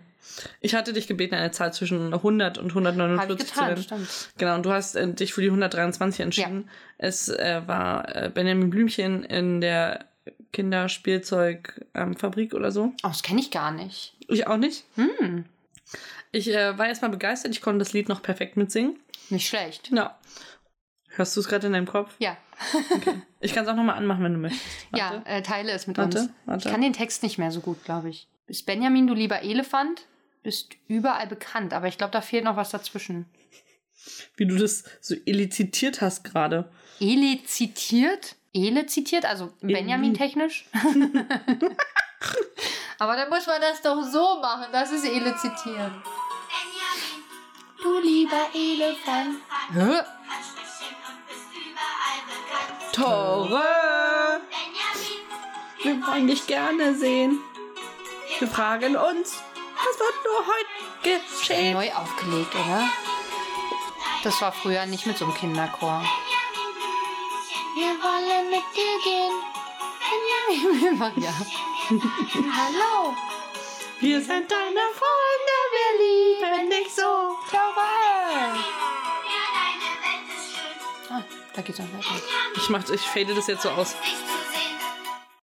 Ich 0.61 0.75
hatte 0.75 0.95
dich 0.95 1.07
gebeten, 1.09 1.35
eine 1.35 1.51
Zahl 1.51 1.75
zwischen 1.75 2.15
100 2.15 2.57
und 2.57 2.71
149 2.71 3.21
Habe 3.21 3.33
ich 3.35 3.39
zu 3.49 3.53
getan, 3.55 3.69
nennen. 3.69 3.83
stimmt. 3.83 4.09
Genau, 4.39 4.55
und 4.55 4.65
du 4.65 4.73
hast 4.73 4.95
äh, 4.95 5.13
dich 5.13 5.35
für 5.35 5.43
die 5.43 5.49
123 5.49 6.21
entschieden. 6.21 6.71
Es 6.97 7.29
äh, 7.29 7.61
war 7.67 8.17
äh, 8.17 8.31
Benjamin 8.31 8.71
Blümchen 8.71 9.25
in 9.25 9.61
der 9.61 10.07
Kinderspielzeugfabrik 10.53 12.55
oder 12.55 12.73
so. 12.73 12.93
Oh, 13.03 13.09
das 13.09 13.23
kenne 13.23 13.41
ich 13.41 13.51
gar 13.51 13.71
nicht. 13.71 14.15
Ich 14.29 14.47
auch 14.47 14.57
nicht. 14.57 14.85
Hm, 14.97 15.45
Ich 16.31 16.49
äh, 16.49 16.77
war 16.79 16.87
erstmal 16.87 17.11
begeistert. 17.11 17.53
Ich 17.53 17.61
konnte 17.63 17.79
das 17.81 17.93
Lied 17.93 18.09
noch 18.09 18.23
perfekt 18.23 18.57
mitsingen. 18.57 18.99
nicht 19.31 19.49
schlecht. 19.49 19.91
Ja. 19.93 20.19
Hörst 21.15 21.37
du 21.37 21.41
es 21.41 21.49
gerade 21.49 21.67
in 21.67 21.75
deinem 21.75 21.87
Kopf? 21.87 22.15
Ja, 22.19 22.37
Ich 23.41 23.53
kann 23.53 23.65
es 23.65 23.71
auch 23.71 23.77
nochmal 23.77 23.97
anmachen, 23.97 24.25
wenn 24.25 24.33
du 24.35 24.39
möchtest. 24.39 24.65
ja 24.97 25.11
Warte. 25.13 25.29
äh, 25.29 25.43
teile 25.43 25.73
es 25.73 25.87
mit 25.87 25.99
Warte, 25.99 26.21
uns. 26.21 26.31
warte. 26.47 26.67
Ich 26.69 26.73
kann 26.73 26.81
den 26.81 26.93
Text 26.95 27.23
nicht 27.23 27.37
mehr 27.39 27.51
so 27.51 27.61
gut, 27.61 27.85
glaube 27.85 28.09
ich. 28.09 28.29
Bist 28.47 28.65
Benjamin, 28.67 29.07
du 29.07 29.15
lieber 29.15 29.43
Elefant, 29.43 30.07
bist 30.43 30.71
überall 30.89 31.27
bekannt, 31.27 31.75
aber 31.75 31.89
ich 31.89 31.99
glaube, 31.99 32.13
da 32.13 32.21
fehlt 32.23 32.45
noch 32.45 32.57
was 32.57 32.71
dazwischen. 32.71 33.27
Wie 34.37 34.47
du 34.47 34.57
das 34.57 34.85
so 35.01 35.15
elizitiert 35.27 36.01
hast 36.01 36.25
gerade. 36.25 36.71
Ele 36.99 37.45
zitiert? 37.45 38.37
Ele 38.53 38.87
zitiert, 38.87 39.25
also 39.25 39.53
Benjamin 39.61 40.15
technisch? 40.15 40.67
Aber 42.99 43.17
dann 43.17 43.31
muss 43.31 43.47
man 43.47 43.61
das 43.61 43.81
doch 43.83 44.03
so 44.03 44.41
machen. 44.41 44.67
Das 44.73 44.93
ist 44.93 45.05
Ele 45.05 45.35
zitieren. 45.37 46.03
Du 47.83 47.99
lieber 47.99 48.49
Elefant. 48.55 49.39
Hä? 49.73 50.03
Tore! 52.93 53.63
Wir 55.83 56.07
wollen 56.07 56.27
dich 56.29 56.47
gerne 56.47 56.95
sehen. 56.95 57.41
Wir 58.39 58.49
fragen 58.49 58.97
uns, 58.97 59.43
was 59.75 59.99
wird 59.99 60.15
nur 60.25 60.47
heute 60.47 61.29
geschehen? 61.37 61.73
Neu 61.73 61.93
aufgelegt, 61.93 62.55
oder? 62.55 62.89
Das 64.23 64.41
war 64.41 64.53
früher 64.53 64.87
nicht 64.87 65.07
mit 65.07 65.19
so 65.19 65.25
einem 65.25 65.35
Kinderchor. 65.35 66.05
Wir 67.75 67.93
wollen 68.03 68.51
mit 68.51 68.65
dir 68.77 68.99
gehen. 69.03 69.33
Benjamin, 70.05 71.23
ja. 71.23 71.33
Hallo. 72.57 73.15
Wir 74.01 74.21
sind 74.21 74.51
deine 74.51 74.85
Freunde, 75.01 75.57
wir 75.73 75.91
lieben 76.03 76.71
dich 76.71 76.93
so. 76.93 77.03
Tore. 77.51 77.93
Ah, 81.09 81.23
da 81.55 81.63
geht's 81.63 81.81
auch 81.81 81.85
weiter. 81.85 82.23
Ich 82.57 82.69
mach, 82.69 82.89
ich 82.91 83.01
fade 83.01 83.35
das 83.35 83.47
jetzt 83.47 83.63
so 83.63 83.71
aus. 83.71 83.95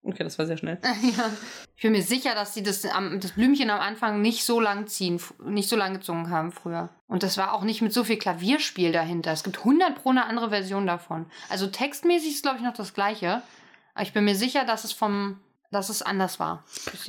Okay, 0.03 0.23
das 0.23 0.37
war 0.37 0.45
sehr 0.45 0.57
schnell. 0.57 0.79
Ja. 1.17 1.31
Ich 1.79 1.83
bin 1.83 1.93
mir 1.93 2.03
sicher, 2.03 2.35
dass 2.35 2.53
sie 2.53 2.61
das, 2.61 2.81
das 2.81 3.31
Blümchen 3.31 3.69
am 3.69 3.79
Anfang 3.79 4.21
nicht 4.21 4.43
so 4.43 4.59
lang 4.59 4.87
ziehen, 4.87 5.17
nicht 5.45 5.69
so 5.69 5.77
lang 5.77 5.93
gezogen 5.93 6.29
haben 6.29 6.51
früher. 6.51 6.89
Und 7.07 7.23
das 7.23 7.37
war 7.37 7.53
auch 7.53 7.63
nicht 7.63 7.81
mit 7.81 7.93
so 7.93 8.03
viel 8.03 8.17
Klavierspiel 8.17 8.91
dahinter. 8.91 9.31
Es 9.31 9.45
gibt 9.45 9.59
100 9.59 9.95
pro 9.95 10.09
eine 10.09 10.25
andere 10.25 10.49
Version 10.49 10.85
davon. 10.85 11.27
Also 11.47 11.67
textmäßig 11.67 12.31
ist, 12.31 12.41
glaube 12.41 12.57
ich, 12.57 12.63
noch 12.65 12.73
das 12.73 12.93
Gleiche. 12.93 13.43
Aber 13.93 14.03
ich 14.03 14.11
bin 14.11 14.25
mir 14.25 14.35
sicher, 14.35 14.65
dass 14.65 14.83
es 14.83 14.91
vom, 14.91 15.39
dass 15.71 15.87
es 15.87 16.01
anders 16.01 16.37
war. 16.37 16.65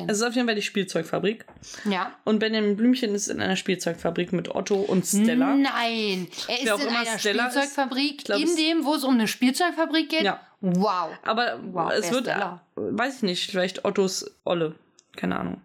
Es 0.07 0.19
ist 0.19 0.23
auf 0.23 0.37
jeden 0.37 0.47
Fall 0.47 0.55
die 0.55 0.63
Spielzeugfabrik. 0.63 1.47
ja. 1.85 2.13
Und 2.25 2.39
Benjamin 2.39 2.77
Blümchen 2.77 3.13
ist 3.13 3.27
in 3.27 3.43
einer 3.43 3.57
Spielzeugfabrik 3.57 4.33
mit 4.33 4.55
Otto 4.55 4.77
und 4.77 5.05
Stella. 5.05 5.57
Nein, 5.57 6.29
er 6.47 6.61
ist 6.77 6.85
in 6.85 6.89
einer 6.95 7.19
Stella 7.19 7.49
ist. 7.49 7.55
Spielzeugfabrik, 7.55 8.19
Ich 8.19 8.25
glaub, 8.25 8.41
in 8.41 8.55
dem, 8.55 8.85
wo 8.85 8.95
es 8.95 9.03
um 9.03 9.15
eine 9.15 9.27
Spielzeugfabrik 9.27 10.11
geht. 10.11 10.23
Ja. 10.23 10.41
Wow. 10.61 11.11
Aber 11.23 11.59
Wow, 11.73 11.93
es 11.93 12.11
wird, 12.11 12.25
Stella? 12.25 12.61
weiß 12.77 13.17
ich 13.17 13.23
nicht, 13.23 13.51
vielleicht 13.51 13.85
Ottos 13.85 14.31
Olle. 14.45 14.75
Keine 15.17 15.39
Ahnung. 15.39 15.61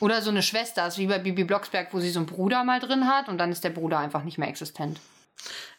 Oder 0.00 0.22
so 0.22 0.30
eine 0.30 0.42
Schwester, 0.42 0.86
ist 0.86 0.98
wie 0.98 1.06
bei 1.06 1.18
Bibi 1.18 1.44
Blocksberg, 1.44 1.92
wo 1.92 2.00
sie 2.00 2.10
so 2.10 2.20
einen 2.20 2.26
Bruder 2.26 2.64
mal 2.64 2.80
drin 2.80 3.06
hat 3.06 3.28
und 3.28 3.38
dann 3.38 3.52
ist 3.52 3.64
der 3.64 3.70
Bruder 3.70 3.98
einfach 3.98 4.22
nicht 4.24 4.38
mehr 4.38 4.48
existent. 4.48 5.00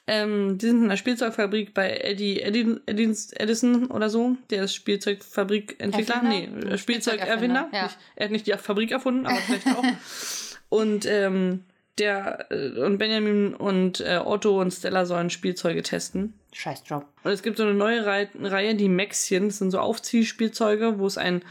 Ähm, 0.06 0.58
die 0.58 0.68
sind 0.68 0.78
in 0.80 0.84
einer 0.86 0.98
Spielzeugfabrik 0.98 1.74
bei 1.74 1.98
Eddie 1.98 2.42
Eddin, 2.42 2.80
Eddins, 2.86 3.34
Edison 3.34 3.88
oder 3.88 4.10
so. 4.10 4.38
Der 4.50 4.64
ist 4.64 4.76
Spielzeugfabrikentwickler. 4.76 6.16
Erfinder? 6.16 6.30
Nee, 6.30 6.78
Spielzeugerfinder. 6.78 6.78
Spielzeugerfinder, 6.78 7.70
ja. 7.74 7.90
Er 8.16 8.26
hat 8.26 8.32
nicht 8.32 8.48
die 8.48 8.54
Fabrik 8.54 8.92
erfunden, 8.92 9.26
aber 9.26 9.38
vielleicht 9.38 9.68
auch. 9.68 9.84
Und 10.70 11.06
ähm, 11.06 11.64
der 12.00 12.48
äh, 12.52 12.80
und 12.80 12.98
Benjamin 12.98 13.54
und 13.54 14.00
äh, 14.02 14.20
Otto 14.24 14.60
und 14.62 14.72
Stella 14.72 15.06
sollen 15.06 15.30
Spielzeuge 15.30 15.82
testen. 15.84 16.34
Scheiß 16.54 16.84
Job. 16.86 17.06
Und 17.24 17.32
es 17.32 17.44
gibt 17.44 17.58
so 17.58 17.64
eine 17.64 17.74
neue 17.74 18.06
Reihe, 18.06 18.30
Reihe 18.42 18.76
die 18.76 18.90
Maxchen. 18.90 19.48
Das 19.50 19.58
sind 19.60 19.72
so 19.72 19.80
Aufziehspielzeuge, 19.80 21.00
wo 21.00 21.08
es 21.08 21.18
ein 21.18 21.44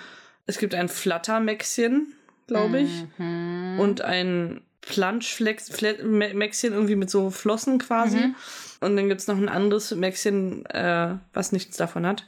es 0.48 0.58
gibt 0.58 0.74
ein 0.74 0.88
Flatter-Maxchen, 0.88 2.12
glaube 2.46 2.80
ich, 2.80 3.04
Mhm. 3.18 3.80
und 3.80 4.00
ein 4.02 4.60
Planschflex-Maxchen 4.82 6.72
irgendwie 6.72 6.96
mit 6.96 7.10
so 7.10 7.30
Flossen 7.30 7.78
quasi. 7.78 8.18
Mhm. 8.18 8.34
Und 8.80 8.96
dann 8.96 9.08
gibt 9.08 9.20
es 9.20 9.26
noch 9.26 9.36
ein 9.36 9.48
anderes 9.48 9.94
Maxchen, 9.94 10.64
äh, 10.66 11.16
was 11.32 11.52
nichts 11.52 11.76
davon 11.76 12.06
hat. 12.06 12.26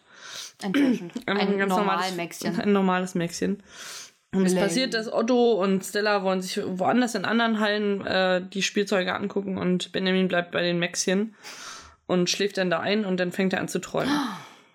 Enttäuschend. 0.63 1.13
Einfach 1.27 1.47
Ein 1.47 1.59
ganz 1.59 1.71
normal 1.71 2.13
Maxchen. 2.17 2.61
Ein 2.61 2.73
normales 2.73 3.15
Maxchen. 3.15 3.63
Und 4.35 4.45
es 4.45 4.53
Lame. 4.55 4.67
passiert, 4.67 4.93
dass 4.95 5.11
Otto 5.11 5.53
und 5.53 5.83
Stella 5.85 6.23
wollen 6.23 6.43
sich 6.43 6.61
woanders 6.65 7.15
in 7.15 7.25
anderen 7.25 7.61
Hallen 7.61 8.07
äh, 8.07 8.43
die 8.47 8.63
Spielzeuge 8.63 9.15
angucken 9.15 9.57
und 9.57 9.91
Benjamin 9.93 10.29
bleibt 10.29 10.51
bei 10.53 10.63
den 10.63 10.79
Maxchen 10.79 11.35
und 12.07 12.29
schläft 12.29 12.59
dann 12.59 12.69
da 12.71 12.81
ein 12.81 13.05
und 13.07 13.19
dann 13.19 13.33
fängt 13.33 13.53
er 13.55 13.61
an 13.61 13.69
zu 13.69 13.81
träumen. 13.81 14.13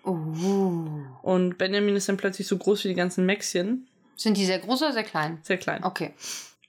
Oh. 0.06 0.84
Und 1.22 1.56
Benjamin 1.56 1.96
ist 1.96 2.10
dann 2.10 2.18
plötzlich 2.18 2.46
so 2.46 2.58
groß 2.58 2.84
wie 2.84 2.88
die 2.88 2.94
ganzen 2.94 3.24
Maxchen, 3.24 3.86
Sind 4.16 4.36
die 4.36 4.44
sehr 4.44 4.58
groß 4.58 4.82
oder 4.82 4.92
sehr 4.92 5.02
klein? 5.02 5.38
sehr 5.42 5.56
klein. 5.56 5.82
Okay. 5.82 6.12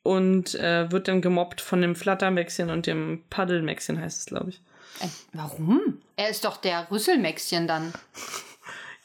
Und 0.04 0.56
äh, 0.56 0.89
wird 0.89 1.10
dann 1.10 1.19
gemobbt 1.21 1.60
von 1.60 1.82
dem 1.82 1.98
Flattermäxchen 1.98 2.69
und 2.69 2.88
dem 2.88 3.24
Paddelmäxchen, 3.30 4.00
heißt 4.00 4.19
es, 4.19 4.26
glaube 4.28 4.52
ich. 4.52 4.62
Äh, 5.02 5.08
warum? 5.34 5.98
Er 6.15 6.30
ist 6.30 6.45
doch 6.45 6.56
der 6.56 6.89
Rüsselmäxchen 6.89 7.67
dann. 7.67 7.93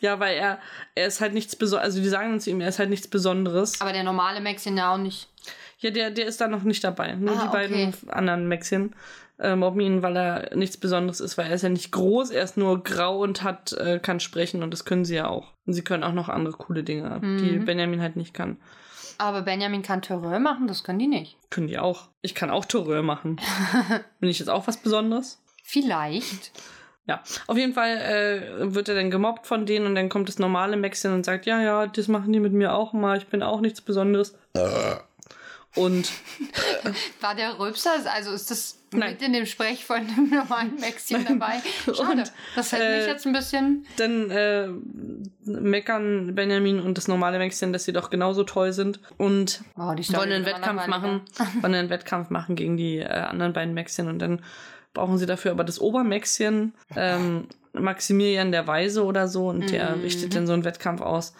Ja, 0.00 0.18
weil 0.18 0.36
er, 0.36 0.58
er 0.94 1.06
ist 1.06 1.20
halt 1.20 1.34
nichts 1.34 1.54
Besonderes, 1.56 1.84
also 1.94 2.00
die 2.02 2.08
sagen 2.08 2.30
dann 2.30 2.40
zu 2.40 2.50
ihm, 2.50 2.60
er 2.60 2.68
ist 2.68 2.78
halt 2.78 2.90
nichts 2.90 3.08
Besonderes. 3.08 3.80
Aber 3.80 3.92
der 3.92 4.02
normale 4.02 4.40
Mäxchen 4.40 4.76
ja 4.76 4.92
auch 4.94 4.98
nicht. 4.98 5.28
Ja, 5.78 5.90
der, 5.90 6.10
der 6.10 6.26
ist 6.26 6.40
da 6.40 6.48
noch 6.48 6.62
nicht 6.62 6.82
dabei. 6.84 7.14
Nur 7.14 7.38
Ah, 7.38 7.42
die 7.44 7.48
beiden 7.52 7.88
okay. 7.88 8.10
anderen 8.10 8.48
Maxchen 8.48 8.94
äh, 9.38 9.56
mobben 9.56 9.80
ihn, 9.80 10.02
weil 10.02 10.16
er 10.16 10.54
nichts 10.56 10.76
Besonderes 10.76 11.20
ist, 11.20 11.38
weil 11.38 11.46
er 11.46 11.54
ist 11.54 11.62
ja 11.62 11.68
nicht 11.70 11.90
groß, 11.92 12.30
er 12.30 12.42
ist 12.42 12.56
nur 12.58 12.82
grau 12.82 13.20
und 13.22 13.42
hat, 13.42 13.72
äh, 13.72 13.98
kann 13.98 14.20
sprechen 14.20 14.62
und 14.62 14.70
das 14.72 14.84
können 14.84 15.04
sie 15.06 15.14
ja 15.16 15.28
auch. 15.28 15.52
Und 15.66 15.72
sie 15.72 15.82
können 15.82 16.04
auch 16.04 16.12
noch 16.12 16.28
andere 16.28 16.54
coole 16.56 16.82
Dinge, 16.82 17.18
die 17.22 17.58
Mhm. 17.58 17.64
Benjamin 17.64 18.02
halt 18.02 18.16
nicht 18.16 18.34
kann. 18.34 18.58
Aber 19.16 19.42
Benjamin 19.42 19.82
kann 19.82 20.00
Terreur 20.02 20.38
machen, 20.38 20.66
das 20.66 20.82
können 20.84 20.98
die 20.98 21.06
nicht. 21.06 21.36
Können 21.50 21.66
die 21.66 21.78
auch. 21.78 22.08
Ich 22.22 22.34
kann 22.34 22.50
auch 22.50 22.64
Toureur 22.64 23.02
machen. 23.02 23.38
Bin 24.20 24.28
ich 24.30 24.38
jetzt 24.38 24.48
auch 24.48 24.66
was 24.66 24.78
Besonderes? 24.78 25.42
Vielleicht. 25.62 26.52
Ja, 27.10 27.20
auf 27.48 27.58
jeden 27.58 27.72
Fall 27.72 27.96
äh, 27.96 28.72
wird 28.72 28.88
er 28.88 28.94
dann 28.94 29.10
gemobbt 29.10 29.44
von 29.44 29.66
denen 29.66 29.84
und 29.84 29.96
dann 29.96 30.08
kommt 30.08 30.28
das 30.28 30.38
normale 30.38 30.76
Maxchen 30.76 31.12
und 31.12 31.26
sagt, 31.26 31.44
ja, 31.44 31.60
ja, 31.60 31.88
das 31.88 32.06
machen 32.06 32.32
die 32.32 32.38
mit 32.38 32.52
mir 32.52 32.72
auch 32.72 32.92
mal, 32.92 33.18
ich 33.18 33.26
bin 33.26 33.42
auch 33.42 33.60
nichts 33.60 33.80
Besonderes. 33.80 34.38
Und 35.74 36.12
War 37.20 37.34
der 37.34 37.58
Rülpser, 37.58 37.90
also 38.14 38.30
ist 38.30 38.52
das 38.52 38.78
Nein. 38.92 39.10
mit 39.10 39.22
in 39.22 39.32
dem 39.32 39.44
Sprech 39.44 39.84
von 39.84 40.06
dem 40.06 40.30
normalen 40.30 40.76
Mäxchen 40.78 41.24
dabei? 41.24 41.60
Schade. 41.84 42.20
Und, 42.20 42.32
das 42.54 42.70
hätte 42.70 42.84
äh, 42.84 42.98
mich 42.98 43.06
jetzt 43.08 43.26
ein 43.26 43.32
bisschen. 43.32 43.86
dann 43.96 44.30
äh, 44.30 44.68
meckern 45.46 46.32
Benjamin 46.36 46.78
und 46.78 46.96
das 46.96 47.08
normale 47.08 47.40
Maxchen, 47.40 47.72
dass 47.72 47.86
sie 47.86 47.92
doch 47.92 48.10
genauso 48.10 48.44
toll 48.44 48.72
sind 48.72 49.00
und 49.16 49.62
Story 49.74 50.04
wollen 50.12 50.32
einen 50.32 50.46
Wettkampf 50.46 50.86
machen, 50.86 51.22
wollen 51.60 51.74
einen 51.74 51.90
Wettkampf 51.90 52.30
machen 52.30 52.54
gegen 52.54 52.76
die 52.76 52.98
äh, 52.98 53.06
anderen 53.06 53.52
beiden 53.52 53.74
Maxchen 53.74 54.06
und 54.06 54.20
dann 54.20 54.42
brauchen 54.94 55.18
sie 55.18 55.26
dafür 55.26 55.50
aber 55.53 55.64
das 55.64 55.81
Obermäxchen, 55.81 56.74
ähm, 56.96 57.46
Maximilian 57.72 58.50
der 58.53 58.66
Weise 58.66 59.05
oder 59.05 59.29
so 59.29 59.48
und 59.48 59.70
der 59.70 59.96
Mhm. 59.96 60.03
richtet 60.03 60.35
dann 60.35 60.46
so 60.46 60.53
einen 60.53 60.64
Wettkampf 60.64 61.00
aus. 61.03 61.35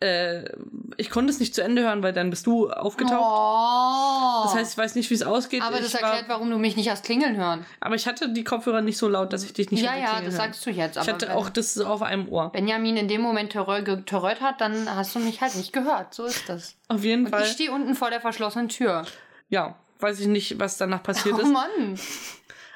Äh, 0.00 0.50
ich 0.96 1.10
konnte 1.10 1.30
es 1.32 1.38
nicht 1.38 1.54
zu 1.54 1.62
Ende 1.62 1.82
hören, 1.82 2.02
weil 2.02 2.12
dann 2.12 2.28
bist 2.28 2.46
du 2.46 2.68
aufgetaucht. 2.68 3.22
Oh. 3.24 4.42
Das 4.44 4.54
heißt, 4.56 4.72
ich 4.72 4.78
weiß 4.78 4.96
nicht, 4.96 5.08
wie 5.10 5.14
es 5.14 5.22
ausgeht. 5.22 5.62
aber 5.62 5.76
ich 5.76 5.84
das 5.84 5.94
erklärt, 5.94 6.28
war, 6.28 6.36
warum 6.36 6.50
du 6.50 6.58
mich 6.58 6.74
nicht 6.76 6.90
hast 6.90 7.04
klingeln 7.04 7.36
hören. 7.36 7.64
aber 7.78 7.94
ich 7.94 8.06
hatte 8.08 8.28
die 8.32 8.42
Kopfhörer 8.42 8.80
nicht 8.80 8.98
so 8.98 9.08
laut, 9.08 9.32
dass 9.32 9.44
ich 9.44 9.52
dich 9.52 9.70
nicht 9.70 9.84
ja, 9.84 9.96
ja, 9.96 10.14
das 10.14 10.22
hören. 10.22 10.30
sagst 10.32 10.66
du 10.66 10.70
jetzt. 10.70 10.96
Ich 10.96 11.08
hatte 11.08 11.36
auch 11.36 11.48
das 11.48 11.78
auf 11.78 12.02
einem 12.02 12.28
Ohr. 12.28 12.50
Benjamin 12.50 12.96
in 12.96 13.06
dem 13.06 13.20
Moment 13.20 13.52
geterrört 13.52 14.40
hat, 14.40 14.60
dann 14.60 14.92
hast 14.94 15.14
du 15.14 15.20
mich 15.20 15.40
halt 15.40 15.54
nicht 15.54 15.72
gehört. 15.72 16.12
So 16.14 16.24
ist 16.24 16.48
das. 16.48 16.74
Auf 16.88 17.04
jeden 17.04 17.26
Und 17.26 17.30
Fall. 17.30 17.42
ich 17.44 17.52
stehe 17.52 17.70
unten 17.70 17.94
vor 17.94 18.10
der 18.10 18.20
verschlossenen 18.20 18.68
Tür. 18.68 19.04
Ja, 19.50 19.76
weiß 20.00 20.18
ich 20.18 20.26
nicht, 20.26 20.58
was 20.58 20.78
danach 20.78 21.04
passiert 21.04 21.36
Oh 21.38 21.42
ist. 21.42 21.52
Mann. 21.52 21.96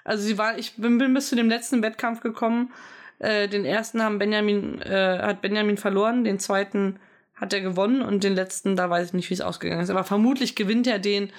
Also 0.06 0.22
sie 0.24 0.38
war, 0.38 0.56
ich 0.56 0.76
bin, 0.76 0.98
bin 0.98 1.12
bis 1.14 1.28
zu 1.28 1.36
dem 1.36 1.48
letzten 1.48 1.82
Wettkampf 1.82 2.20
gekommen. 2.20 2.72
Äh, 3.18 3.48
den 3.48 3.64
ersten 3.64 4.02
haben 4.02 4.18
Benjamin, 4.18 4.80
äh, 4.82 5.18
hat 5.20 5.42
Benjamin 5.42 5.76
verloren, 5.76 6.22
den 6.24 6.38
zweiten 6.38 6.98
hat 7.34 7.52
er 7.52 7.60
gewonnen 7.60 8.00
und 8.02 8.24
den 8.24 8.34
letzten, 8.34 8.76
da 8.76 8.88
weiß 8.88 9.08
ich 9.08 9.12
nicht, 9.12 9.28
wie 9.28 9.34
es 9.34 9.40
ausgegangen 9.40 9.82
ist. 9.82 9.90
Aber 9.90 10.04
vermutlich 10.04 10.54
gewinnt 10.56 10.86
er 10.86 10.98
den 10.98 11.30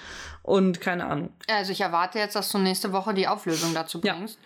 und 0.42 0.80
keine 0.80 1.06
Ahnung. 1.06 1.30
Also 1.48 1.72
ich 1.72 1.80
erwarte 1.80 2.18
jetzt, 2.18 2.36
dass 2.36 2.50
du 2.50 2.58
nächste 2.58 2.92
Woche 2.92 3.14
die 3.14 3.26
Auflösung 3.26 3.74
dazu 3.74 4.00
Ja. 4.04 4.14
bringst. 4.14 4.38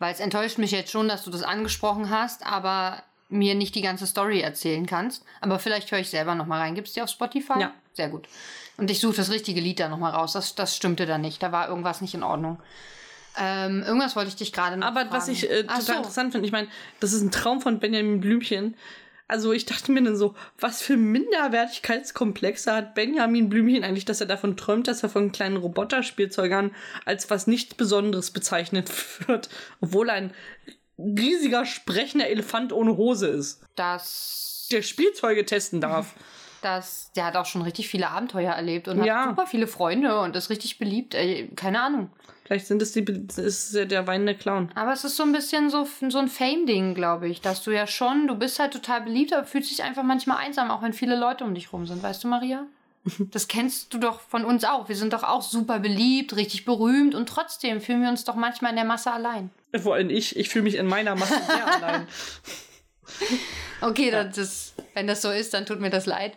Weil 0.00 0.12
es 0.12 0.20
enttäuscht 0.20 0.58
mich 0.58 0.70
jetzt 0.70 0.90
schon, 0.90 1.08
dass 1.08 1.24
du 1.24 1.30
das 1.30 1.42
angesprochen 1.42 2.10
hast, 2.10 2.46
aber 2.46 3.02
mir 3.28 3.54
nicht 3.54 3.74
die 3.74 3.82
ganze 3.82 4.06
Story 4.06 4.40
erzählen 4.40 4.86
kannst. 4.86 5.24
Aber 5.40 5.58
vielleicht 5.58 5.90
höre 5.92 5.98
ich 5.98 6.10
selber 6.10 6.34
nochmal 6.34 6.60
rein. 6.60 6.74
Gibt's 6.74 6.92
die 6.94 7.02
auf 7.02 7.10
Spotify? 7.10 7.60
Ja. 7.60 7.72
Sehr 7.92 8.08
gut. 8.08 8.28
Und 8.76 8.90
ich 8.90 9.00
suche 9.00 9.16
das 9.16 9.30
richtige 9.30 9.60
Lied 9.60 9.80
da 9.80 9.88
nochmal 9.88 10.12
raus. 10.12 10.32
Das, 10.32 10.54
das 10.54 10.74
stimmte 10.76 11.04
da 11.04 11.18
nicht. 11.18 11.42
Da 11.42 11.52
war 11.52 11.68
irgendwas 11.68 12.00
nicht 12.00 12.14
in 12.14 12.22
Ordnung. 12.22 12.58
Ähm, 13.38 13.82
irgendwas 13.86 14.16
wollte 14.16 14.28
ich 14.30 14.36
dich 14.36 14.52
gerade 14.52 14.76
noch 14.76 14.86
Aber 14.86 15.00
fragen. 15.00 15.12
was 15.12 15.28
ich 15.28 15.48
äh, 15.50 15.62
total 15.62 15.82
so. 15.82 15.92
interessant 15.94 16.32
finde, 16.32 16.46
ich 16.46 16.52
meine, 16.52 16.68
das 17.00 17.12
ist 17.12 17.22
ein 17.22 17.30
Traum 17.30 17.60
von 17.60 17.78
Benjamin 17.78 18.20
Blümchen. 18.20 18.74
Also 19.30 19.52
ich 19.52 19.66
dachte 19.66 19.92
mir 19.92 20.02
dann 20.02 20.16
so, 20.16 20.34
was 20.58 20.80
für 20.82 20.96
Minderwertigkeitskomplexe 20.96 22.72
hat 22.72 22.94
Benjamin 22.94 23.48
Blümchen 23.48 23.84
eigentlich, 23.84 24.04
dass 24.04 24.20
er 24.20 24.26
davon 24.26 24.56
träumt, 24.56 24.88
dass 24.88 25.02
er 25.02 25.08
von 25.08 25.32
kleinen 25.32 25.56
Roboterspielzeugern 25.58 26.74
als 27.04 27.28
was 27.30 27.46
nicht 27.46 27.76
Besonderes 27.76 28.30
bezeichnet 28.30 28.90
wird, 29.28 29.48
obwohl 29.80 30.08
er 30.08 30.14
ein 30.16 30.34
riesiger 30.98 31.64
sprechender 31.64 32.28
Elefant 32.28 32.72
ohne 32.72 32.96
Hose 32.96 33.28
ist, 33.28 33.62
Das, 33.76 34.66
der 34.72 34.82
Spielzeuge 34.82 35.44
testen 35.44 35.80
darf. 35.80 36.14
das, 36.62 37.12
der 37.14 37.26
hat 37.26 37.36
auch 37.36 37.46
schon 37.46 37.62
richtig 37.62 37.88
viele 37.88 38.08
Abenteuer 38.08 38.52
erlebt 38.52 38.88
und 38.88 39.04
Ja. 39.04 39.20
hat 39.22 39.28
super 39.30 39.46
viele 39.46 39.66
Freunde 39.66 40.18
und 40.20 40.34
ist 40.34 40.50
richtig 40.50 40.78
beliebt. 40.78 41.14
Ey, 41.14 41.50
keine 41.54 41.80
Ahnung. 41.80 42.10
Vielleicht 42.48 42.66
sind 42.66 42.80
es 42.80 42.92
die, 42.92 43.04
ist 43.36 43.74
der 43.74 44.06
weinende 44.06 44.34
Clown. 44.34 44.70
Aber 44.74 44.94
es 44.94 45.04
ist 45.04 45.16
so 45.16 45.22
ein 45.22 45.32
bisschen 45.32 45.68
so, 45.68 45.86
so 46.08 46.16
ein 46.16 46.28
Fame-Ding, 46.28 46.94
glaube 46.94 47.28
ich, 47.28 47.42
dass 47.42 47.62
du 47.62 47.70
ja 47.70 47.86
schon, 47.86 48.26
du 48.26 48.36
bist 48.36 48.58
halt 48.58 48.72
total 48.72 49.02
beliebt, 49.02 49.34
aber 49.34 49.44
fühlst 49.44 49.70
dich 49.70 49.82
einfach 49.82 50.02
manchmal 50.02 50.38
einsam, 50.38 50.70
auch 50.70 50.80
wenn 50.80 50.94
viele 50.94 51.14
Leute 51.14 51.44
um 51.44 51.54
dich 51.54 51.74
rum 51.74 51.86
sind. 51.86 52.02
Weißt 52.02 52.24
du, 52.24 52.28
Maria? 52.28 52.66
Das 53.32 53.48
kennst 53.48 53.92
du 53.92 53.98
doch 53.98 54.20
von 54.20 54.46
uns 54.46 54.64
auch. 54.64 54.88
Wir 54.88 54.96
sind 54.96 55.12
doch 55.12 55.24
auch 55.24 55.42
super 55.42 55.78
beliebt, 55.78 56.36
richtig 56.36 56.64
berühmt 56.64 57.14
und 57.14 57.28
trotzdem 57.28 57.82
fühlen 57.82 58.00
wir 58.00 58.08
uns 58.08 58.24
doch 58.24 58.34
manchmal 58.34 58.70
in 58.70 58.76
der 58.76 58.86
Masse 58.86 59.12
allein. 59.12 59.50
Vor 59.78 59.94
allem 59.96 60.08
ich, 60.08 60.34
ich 60.36 60.48
fühle 60.48 60.64
mich 60.64 60.76
in 60.76 60.86
meiner 60.86 61.16
Masse 61.16 61.34
sehr 61.46 61.66
allein. 61.74 62.08
Okay, 63.82 64.10
das 64.10 64.38
ist, 64.38 64.74
wenn 64.94 65.06
das 65.06 65.20
so 65.20 65.30
ist, 65.30 65.52
dann 65.52 65.66
tut 65.66 65.80
mir 65.80 65.90
das 65.90 66.06
leid. 66.06 66.32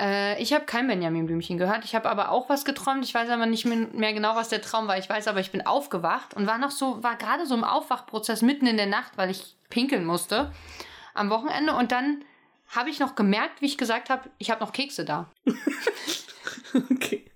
Äh, 0.00 0.40
ich 0.40 0.52
habe 0.54 0.64
kein 0.64 0.86
Benjamin 0.86 1.26
Blümchen 1.26 1.58
gehört. 1.58 1.84
Ich 1.84 1.94
habe 1.94 2.08
aber 2.08 2.30
auch 2.30 2.48
was 2.48 2.64
geträumt. 2.64 3.04
Ich 3.04 3.14
weiß 3.14 3.28
aber 3.28 3.46
nicht 3.46 3.66
mehr 3.66 4.12
genau, 4.12 4.34
was 4.34 4.48
der 4.48 4.62
Traum 4.62 4.88
war. 4.88 4.98
Ich 4.98 5.10
weiß 5.10 5.28
aber, 5.28 5.40
ich 5.40 5.52
bin 5.52 5.66
aufgewacht 5.66 6.34
und 6.34 6.46
war 6.46 6.58
noch 6.58 6.70
so, 6.70 7.02
war 7.02 7.16
gerade 7.16 7.46
so 7.46 7.54
im 7.54 7.64
Aufwachprozess 7.64 8.40
mitten 8.42 8.66
in 8.66 8.78
der 8.78 8.86
Nacht, 8.86 9.12
weil 9.16 9.30
ich 9.30 9.56
pinkeln 9.68 10.06
musste 10.06 10.52
am 11.12 11.28
Wochenende. 11.28 11.74
Und 11.74 11.92
dann 11.92 12.24
habe 12.68 12.88
ich 12.88 12.98
noch 12.98 13.14
gemerkt, 13.14 13.60
wie 13.60 13.66
ich 13.66 13.76
gesagt 13.76 14.08
habe, 14.08 14.30
ich 14.38 14.50
habe 14.50 14.64
noch 14.64 14.72
Kekse 14.72 15.04
da. 15.04 15.30
okay. 16.90 17.30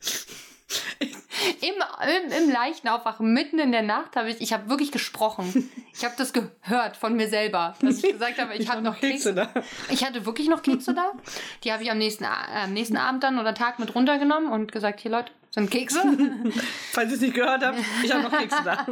Im, 1.60 1.74
im, 1.74 2.44
im 2.44 2.50
leichten 2.50 2.88
Aufwachen, 2.88 3.32
mitten 3.32 3.58
in 3.58 3.72
der 3.72 3.82
Nacht, 3.82 4.16
habe 4.16 4.30
ich, 4.30 4.40
ich 4.40 4.52
habe 4.52 4.68
wirklich 4.68 4.92
gesprochen. 4.92 5.70
Ich 5.96 6.04
habe 6.04 6.14
das 6.18 6.32
gehört 6.32 6.96
von 6.96 7.14
mir 7.14 7.28
selber, 7.28 7.74
dass 7.80 8.02
ich 8.02 8.12
gesagt 8.12 8.38
habe, 8.38 8.54
ich, 8.54 8.60
ich 8.60 8.68
habe 8.68 8.82
noch 8.82 8.98
Kekse. 8.98 9.32
Kekse. 9.32 9.50
da. 9.54 9.62
Ich 9.90 10.04
hatte 10.04 10.26
wirklich 10.26 10.48
noch 10.48 10.62
Kekse 10.62 10.92
da. 10.92 11.12
Die 11.62 11.72
habe 11.72 11.84
ich 11.84 11.90
am 11.90 11.98
nächsten, 11.98 12.24
äh, 12.24 12.64
am 12.64 12.72
nächsten 12.72 12.96
Abend 12.96 13.22
dann 13.22 13.38
oder 13.38 13.54
Tag 13.54 13.78
mit 13.78 13.94
runtergenommen 13.94 14.50
und 14.50 14.72
gesagt, 14.72 15.00
hier 15.00 15.12
Leute, 15.12 15.30
sind 15.50 15.70
Kekse. 15.70 16.00
Falls 16.92 17.10
ihr 17.10 17.14
es 17.14 17.20
nicht 17.20 17.34
gehört 17.34 17.64
habt, 17.64 17.78
ich 18.02 18.12
habe 18.12 18.24
noch 18.24 18.36
Kekse 18.36 18.62
da. 18.64 18.86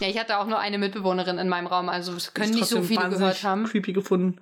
Ja, 0.00 0.08
ich 0.08 0.18
hatte 0.18 0.38
auch 0.38 0.46
nur 0.46 0.58
eine 0.58 0.78
Mitbewohnerin 0.78 1.38
in 1.38 1.48
meinem 1.48 1.66
Raum, 1.66 1.88
also 1.88 2.14
es 2.14 2.34
können 2.34 2.54
nicht 2.54 2.66
so 2.66 2.82
viele 2.82 3.08
gehört 3.10 3.44
haben. 3.44 3.64
Creepy 3.64 3.92
gefunden 3.92 4.40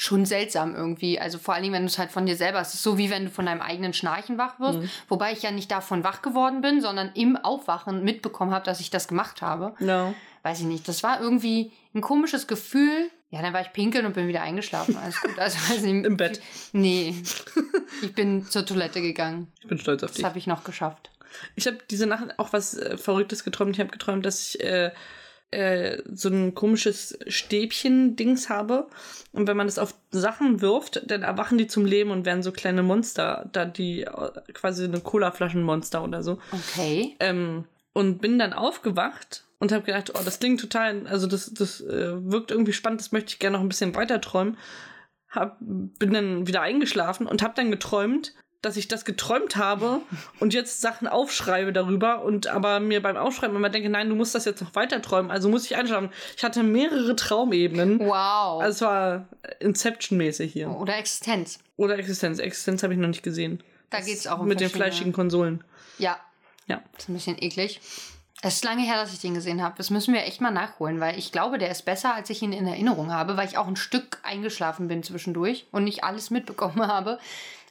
schon 0.00 0.24
seltsam 0.24 0.74
irgendwie. 0.74 1.20
Also 1.20 1.36
vor 1.38 1.52
allem, 1.52 1.72
wenn 1.72 1.82
du 1.82 1.88
es 1.88 1.98
halt 1.98 2.10
von 2.10 2.24
dir 2.24 2.34
selber, 2.34 2.58
es 2.58 2.72
ist 2.72 2.82
so 2.82 2.96
wie 2.96 3.10
wenn 3.10 3.26
du 3.26 3.30
von 3.30 3.44
deinem 3.44 3.60
eigenen 3.60 3.92
Schnarchen 3.92 4.38
wach 4.38 4.58
wirst. 4.58 4.78
Mhm. 4.78 4.90
Wobei 5.08 5.32
ich 5.32 5.42
ja 5.42 5.50
nicht 5.50 5.70
davon 5.70 6.04
wach 6.04 6.22
geworden 6.22 6.62
bin, 6.62 6.80
sondern 6.80 7.10
im 7.12 7.36
Aufwachen 7.36 8.02
mitbekommen 8.02 8.52
habe, 8.52 8.64
dass 8.64 8.80
ich 8.80 8.88
das 8.88 9.08
gemacht 9.08 9.42
habe. 9.42 9.74
No. 9.78 10.14
Weiß 10.42 10.60
ich 10.60 10.64
nicht. 10.64 10.88
Das 10.88 11.02
war 11.02 11.20
irgendwie 11.20 11.70
ein 11.94 12.00
komisches 12.00 12.46
Gefühl. 12.46 13.10
Ja, 13.28 13.42
dann 13.42 13.52
war 13.52 13.60
ich 13.60 13.74
pinkeln 13.74 14.06
und 14.06 14.14
bin 14.14 14.26
wieder 14.26 14.40
eingeschlafen. 14.40 14.96
Alles 14.96 15.20
gut. 15.20 15.38
Also, 15.38 15.58
weiß 15.68 15.82
nicht, 15.82 16.06
Im 16.06 16.16
Bett? 16.16 16.40
Nee. 16.72 17.14
Ich 18.02 18.14
bin 18.14 18.46
zur 18.46 18.64
Toilette 18.64 19.02
gegangen. 19.02 19.48
Ich 19.60 19.68
bin 19.68 19.76
stolz 19.76 20.02
auf 20.02 20.12
dich. 20.12 20.22
Das 20.22 20.28
habe 20.30 20.38
ich 20.38 20.46
noch 20.46 20.64
geschafft. 20.64 21.10
Ich 21.54 21.66
habe 21.66 21.78
diese 21.90 22.06
Nacht 22.06 22.38
auch 22.38 22.54
was 22.54 22.72
äh, 22.72 22.96
Verrücktes 22.96 23.44
geträumt. 23.44 23.74
Ich 23.74 23.80
habe 23.80 23.90
geträumt, 23.90 24.24
dass 24.24 24.54
ich 24.54 24.60
äh, 24.64 24.90
äh, 25.50 26.02
so 26.12 26.28
ein 26.28 26.54
komisches 26.54 27.18
Stäbchen-Dings 27.26 28.48
habe. 28.48 28.88
Und 29.32 29.48
wenn 29.48 29.56
man 29.56 29.66
das 29.66 29.78
auf 29.78 29.94
Sachen 30.10 30.60
wirft, 30.60 31.02
dann 31.10 31.22
erwachen 31.22 31.58
die 31.58 31.66
zum 31.66 31.84
Leben 31.84 32.10
und 32.10 32.24
werden 32.24 32.42
so 32.42 32.52
kleine 32.52 32.82
Monster, 32.82 33.48
da 33.52 33.64
die 33.64 34.02
äh, 34.02 34.30
quasi 34.52 34.84
eine 34.84 35.00
Cola-Flaschenmonster 35.00 36.04
oder 36.04 36.22
so. 36.22 36.38
Okay. 36.52 37.16
Ähm, 37.20 37.64
und 37.92 38.20
bin 38.20 38.38
dann 38.38 38.52
aufgewacht 38.52 39.44
und 39.58 39.72
habe 39.72 39.84
gedacht, 39.84 40.12
oh, 40.14 40.22
das 40.24 40.38
klingt 40.38 40.60
total, 40.60 41.06
also 41.06 41.26
das, 41.26 41.52
das 41.52 41.80
äh, 41.80 42.12
wirkt 42.30 42.50
irgendwie 42.50 42.72
spannend, 42.72 43.00
das 43.00 43.12
möchte 43.12 43.32
ich 43.32 43.38
gerne 43.38 43.56
noch 43.56 43.64
ein 43.64 43.68
bisschen 43.68 43.94
weiter 43.94 44.20
träumen. 44.20 44.56
Hab, 45.28 45.58
bin 45.60 46.12
dann 46.12 46.46
wieder 46.46 46.62
eingeschlafen 46.62 47.26
und 47.26 47.42
habe 47.42 47.54
dann 47.54 47.70
geträumt, 47.70 48.34
dass 48.62 48.76
ich 48.76 48.88
das 48.88 49.04
geträumt 49.04 49.56
habe 49.56 50.00
und 50.38 50.52
jetzt 50.52 50.80
Sachen 50.80 51.08
aufschreibe 51.08 51.72
darüber 51.72 52.22
und 52.22 52.46
aber 52.46 52.80
mir 52.80 53.00
beim 53.00 53.16
Aufschreiben 53.16 53.56
immer 53.56 53.70
denke, 53.70 53.88
nein, 53.88 54.08
du 54.08 54.14
musst 54.14 54.34
das 54.34 54.44
jetzt 54.44 54.60
noch 54.60 54.74
weiter 54.74 55.00
träumen, 55.00 55.30
also 55.30 55.48
muss 55.48 55.64
ich 55.64 55.76
einschlafen. 55.76 56.10
Ich 56.36 56.44
hatte 56.44 56.62
mehrere 56.62 57.16
Traumebenen. 57.16 58.00
Wow. 58.00 58.62
Also 58.62 58.76
es 58.76 58.80
war 58.82 59.28
Inception-mäßig 59.60 60.52
hier. 60.52 60.70
Oder 60.70 60.98
Existenz. 60.98 61.58
Oder 61.76 61.98
Existenz. 61.98 62.38
Existenz 62.38 62.82
habe 62.82 62.92
ich 62.92 62.98
noch 62.98 63.08
nicht 63.08 63.22
gesehen. 63.22 63.62
Da 63.88 64.00
geht 64.00 64.18
es 64.18 64.26
auch 64.26 64.40
um 64.40 64.48
Mit 64.48 64.60
den 64.60 64.70
fleischigen 64.70 65.12
Konsolen. 65.12 65.64
Ja. 65.98 66.18
Ja. 66.66 66.82
Das 66.92 67.04
ist 67.04 67.08
ein 67.08 67.14
bisschen 67.14 67.42
eklig. 67.42 67.80
Es 68.42 68.54
ist 68.54 68.64
lange 68.64 68.82
her, 68.82 68.96
dass 68.96 69.12
ich 69.12 69.20
den 69.20 69.34
gesehen 69.34 69.62
habe. 69.62 69.74
Das 69.76 69.90
müssen 69.90 70.14
wir 70.14 70.22
echt 70.22 70.40
mal 70.40 70.50
nachholen, 70.50 70.98
weil 70.98 71.18
ich 71.18 71.30
glaube, 71.30 71.58
der 71.58 71.70
ist 71.70 71.84
besser, 71.84 72.14
als 72.14 72.30
ich 72.30 72.40
ihn 72.40 72.54
in 72.54 72.66
Erinnerung 72.66 73.12
habe, 73.12 73.36
weil 73.36 73.46
ich 73.46 73.58
auch 73.58 73.66
ein 73.66 73.76
Stück 73.76 74.18
eingeschlafen 74.22 74.88
bin 74.88 75.02
zwischendurch 75.02 75.66
und 75.72 75.84
nicht 75.84 76.04
alles 76.04 76.30
mitbekommen 76.30 76.80
habe. 76.86 77.18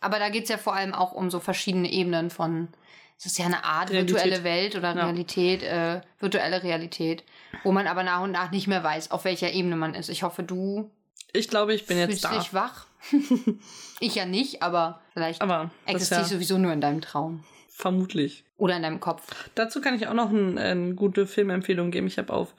Aber 0.01 0.19
da 0.19 0.29
geht 0.29 0.43
es 0.43 0.49
ja 0.49 0.57
vor 0.57 0.75
allem 0.75 0.93
auch 0.93 1.11
um 1.11 1.29
so 1.29 1.39
verschiedene 1.39 1.91
Ebenen 1.91 2.29
von, 2.29 2.69
es 3.17 3.25
ist 3.25 3.37
ja 3.37 3.45
eine 3.45 3.63
Art 3.63 3.91
Realität. 3.91 4.15
virtuelle 4.15 4.43
Welt 4.43 4.75
oder 4.75 4.95
Realität, 4.95 5.61
ja. 5.61 5.95
äh, 5.95 6.01
virtuelle 6.19 6.63
Realität, 6.63 7.23
wo 7.63 7.71
man 7.71 7.87
aber 7.87 8.03
nach 8.03 8.21
und 8.21 8.31
nach 8.31 8.51
nicht 8.51 8.67
mehr 8.67 8.83
weiß, 8.83 9.11
auf 9.11 9.25
welcher 9.25 9.51
Ebene 9.51 9.75
man 9.75 9.93
ist. 9.93 10.09
Ich 10.09 10.23
hoffe, 10.23 10.43
du. 10.43 10.89
Ich 11.33 11.49
glaube, 11.49 11.73
ich 11.73 11.85
bin 11.85 11.97
jetzt 11.97 12.23
da. 12.23 12.37
dich 12.37 12.53
wach. 12.53 12.87
ich 13.99 14.15
ja 14.15 14.25
nicht, 14.25 14.61
aber 14.61 15.01
vielleicht 15.13 15.41
aber 15.41 15.71
existiere 15.85 16.21
ich 16.21 16.27
sowieso 16.27 16.57
nur 16.57 16.73
in 16.73 16.81
deinem 16.81 17.01
Traum. 17.01 17.43
Vermutlich. 17.69 18.43
Oder 18.57 18.75
in 18.75 18.83
deinem 18.83 18.99
Kopf. 18.99 19.23
Dazu 19.55 19.79
kann 19.79 19.95
ich 19.95 20.07
auch 20.07 20.13
noch 20.13 20.31
ein, 20.31 20.57
eine 20.57 20.95
gute 20.95 21.25
Filmempfehlung 21.25 21.91
geben. 21.91 22.07
Ich 22.07 22.17
habe 22.17 22.33
auf 22.33 22.53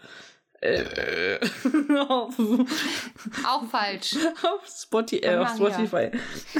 äh, 0.61 1.39
auf, 2.09 2.39
auch 3.47 3.67
falsch. 3.71 4.17
Auf, 4.43 4.67
Spotify, 4.67 5.25
äh, 5.25 5.37
auf 5.37 5.55
Spotify. 5.55 6.11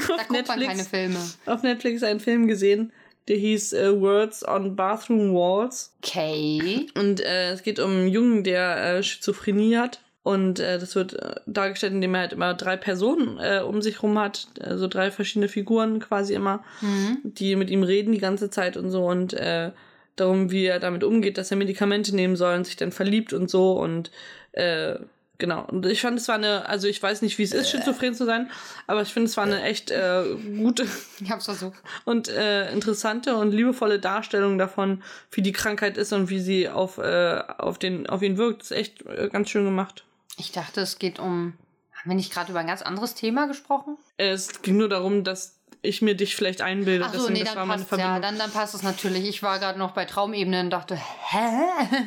Da 0.07 0.15
auf 0.15 0.29
Netflix, 0.29 0.47
man 0.47 0.59
keine 0.59 0.83
Filme. 0.83 1.19
Auf 1.45 1.63
Netflix 1.63 2.03
einen 2.03 2.19
Film 2.19 2.47
gesehen, 2.47 2.91
der 3.27 3.37
hieß 3.37 3.73
äh, 3.73 4.01
Words 4.01 4.47
on 4.47 4.75
Bathroom 4.75 5.35
Walls. 5.35 5.93
Okay. 6.03 6.87
Und 6.97 7.21
äh, 7.21 7.51
es 7.51 7.61
geht 7.61 7.79
um 7.79 7.91
einen 7.91 8.07
Jungen, 8.07 8.43
der 8.43 8.97
äh, 8.97 9.03
Schizophrenie 9.03 9.77
hat. 9.77 10.01
Und 10.23 10.59
äh, 10.59 10.79
das 10.79 10.95
wird 10.95 11.17
dargestellt, 11.45 11.93
indem 11.93 12.15
er 12.15 12.21
halt 12.21 12.33
immer 12.33 12.53
drei 12.53 12.77
Personen 12.77 13.39
um 13.63 13.81
sich 13.81 14.03
rum 14.03 14.19
hat, 14.19 14.47
also 14.59 14.87
drei 14.87 15.09
verschiedene 15.09 15.47
Figuren 15.47 15.99
quasi 15.99 16.35
immer, 16.35 16.63
mhm. 16.81 17.17
die 17.23 17.55
mit 17.55 17.71
ihm 17.71 17.81
reden 17.81 18.11
die 18.11 18.19
ganze 18.19 18.51
Zeit 18.51 18.77
und 18.77 18.91
so. 18.91 19.05
Und 19.05 19.35
darum, 20.21 20.51
wie 20.51 20.65
er 20.65 20.79
damit 20.79 21.03
umgeht, 21.03 21.37
dass 21.37 21.51
er 21.51 21.57
Medikamente 21.57 22.15
nehmen 22.15 22.35
soll 22.35 22.55
und 22.55 22.65
sich 22.65 22.77
dann 22.77 22.91
verliebt 22.91 23.33
und 23.33 23.49
so 23.49 23.73
und 23.73 24.11
äh, 24.53 24.95
genau. 25.41 25.65
Und 25.65 25.85
ich 25.85 25.99
fand, 25.99 26.17
es 26.17 26.29
war 26.29 26.35
eine, 26.35 26.69
also 26.69 26.87
ich 26.87 27.03
weiß 27.03 27.21
nicht, 27.21 27.37
wie 27.37 27.43
es 27.43 27.51
ist, 27.51 27.69
schizophren 27.69 28.13
zu 28.13 28.25
sein, 28.25 28.49
aber 28.87 29.01
ich 29.01 29.09
finde, 29.09 29.27
es 29.27 29.35
war 29.35 29.43
eine 29.43 29.61
echt 29.63 29.91
äh, 29.91 30.23
gute 30.57 30.87
ich 31.19 31.29
hab's 31.29 31.45
versucht. 31.45 31.77
und 32.05 32.29
äh, 32.29 32.71
interessante 32.71 33.35
und 33.35 33.51
liebevolle 33.51 33.99
Darstellung 33.99 34.57
davon, 34.57 35.03
wie 35.31 35.41
die 35.41 35.51
Krankheit 35.51 35.97
ist 35.97 36.13
und 36.13 36.29
wie 36.29 36.39
sie 36.39 36.69
auf, 36.69 36.97
äh, 36.97 37.43
auf, 37.57 37.77
den, 37.77 38.07
auf 38.07 38.21
ihn 38.21 38.37
wirkt. 38.37 38.61
Das 38.61 38.71
ist 38.71 38.77
echt 38.77 39.05
äh, 39.05 39.27
ganz 39.29 39.49
schön 39.49 39.65
gemacht. 39.65 40.05
Ich 40.37 40.53
dachte, 40.53 40.79
es 40.79 40.97
geht 40.97 41.19
um. 41.19 41.53
Haben 41.93 42.11
wir 42.11 42.15
nicht 42.15 42.33
gerade 42.33 42.49
über 42.49 42.59
ein 42.59 42.67
ganz 42.67 42.81
anderes 42.81 43.13
Thema 43.13 43.47
gesprochen? 43.47 43.95
Es 44.17 44.63
ging 44.63 44.77
nur 44.77 44.89
darum, 44.89 45.23
dass 45.23 45.60
ich 45.83 46.01
mir 46.01 46.15
dich 46.15 46.35
vielleicht 46.35 46.61
einbilde. 46.61 47.05
Ach 47.07 47.13
so, 47.13 47.29
nee, 47.29 47.43
dann 47.43 47.67
passt 47.67 47.91
ja, 47.97 48.19
dann, 48.19 48.37
dann 48.37 48.51
passt 48.51 48.75
es 48.75 48.83
natürlich. 48.83 49.27
Ich 49.27 49.41
war 49.41 49.57
gerade 49.57 49.79
noch 49.79 49.91
bei 49.91 50.05
Traumebene 50.05 50.61
und 50.61 50.69
dachte, 50.69 50.95
hä? 50.95 51.39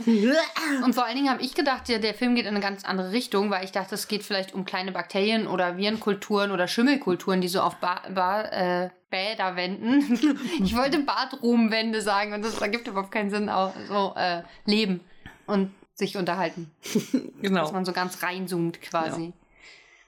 und 0.84 0.94
vor 0.94 1.04
allen 1.04 1.16
Dingen 1.16 1.28
habe 1.28 1.42
ich 1.42 1.54
gedacht, 1.54 1.88
der, 1.88 1.98
der 1.98 2.14
Film 2.14 2.36
geht 2.36 2.44
in 2.44 2.54
eine 2.54 2.60
ganz 2.60 2.84
andere 2.84 3.10
Richtung, 3.10 3.50
weil 3.50 3.64
ich 3.64 3.72
dachte, 3.72 3.96
es 3.96 4.06
geht 4.06 4.22
vielleicht 4.22 4.54
um 4.54 4.64
kleine 4.64 4.92
Bakterien 4.92 5.48
oder 5.48 5.76
Virenkulturen 5.76 6.52
oder 6.52 6.68
Schimmelkulturen, 6.68 7.40
die 7.40 7.48
so 7.48 7.60
auf 7.60 7.76
ba 7.76 8.02
ba 8.14 8.42
äh, 8.42 8.90
Bäder 9.10 9.56
wenden. 9.56 10.38
ich 10.64 10.76
wollte 10.76 11.00
Badruhmwände 11.00 12.00
sagen 12.00 12.32
und 12.32 12.44
das 12.44 12.60
ergibt 12.60 12.86
überhaupt 12.86 13.10
keinen 13.10 13.30
Sinn. 13.30 13.48
Auch 13.48 13.72
so 13.88 14.14
äh, 14.16 14.42
leben 14.66 15.00
und 15.46 15.72
sich 15.94 16.16
unterhalten. 16.16 16.70
genau. 17.42 17.62
Dass 17.62 17.72
man 17.72 17.84
so 17.84 17.92
ganz 17.92 18.22
reinzoomt 18.22 18.80
quasi. 18.82 19.26
Ja 19.26 19.32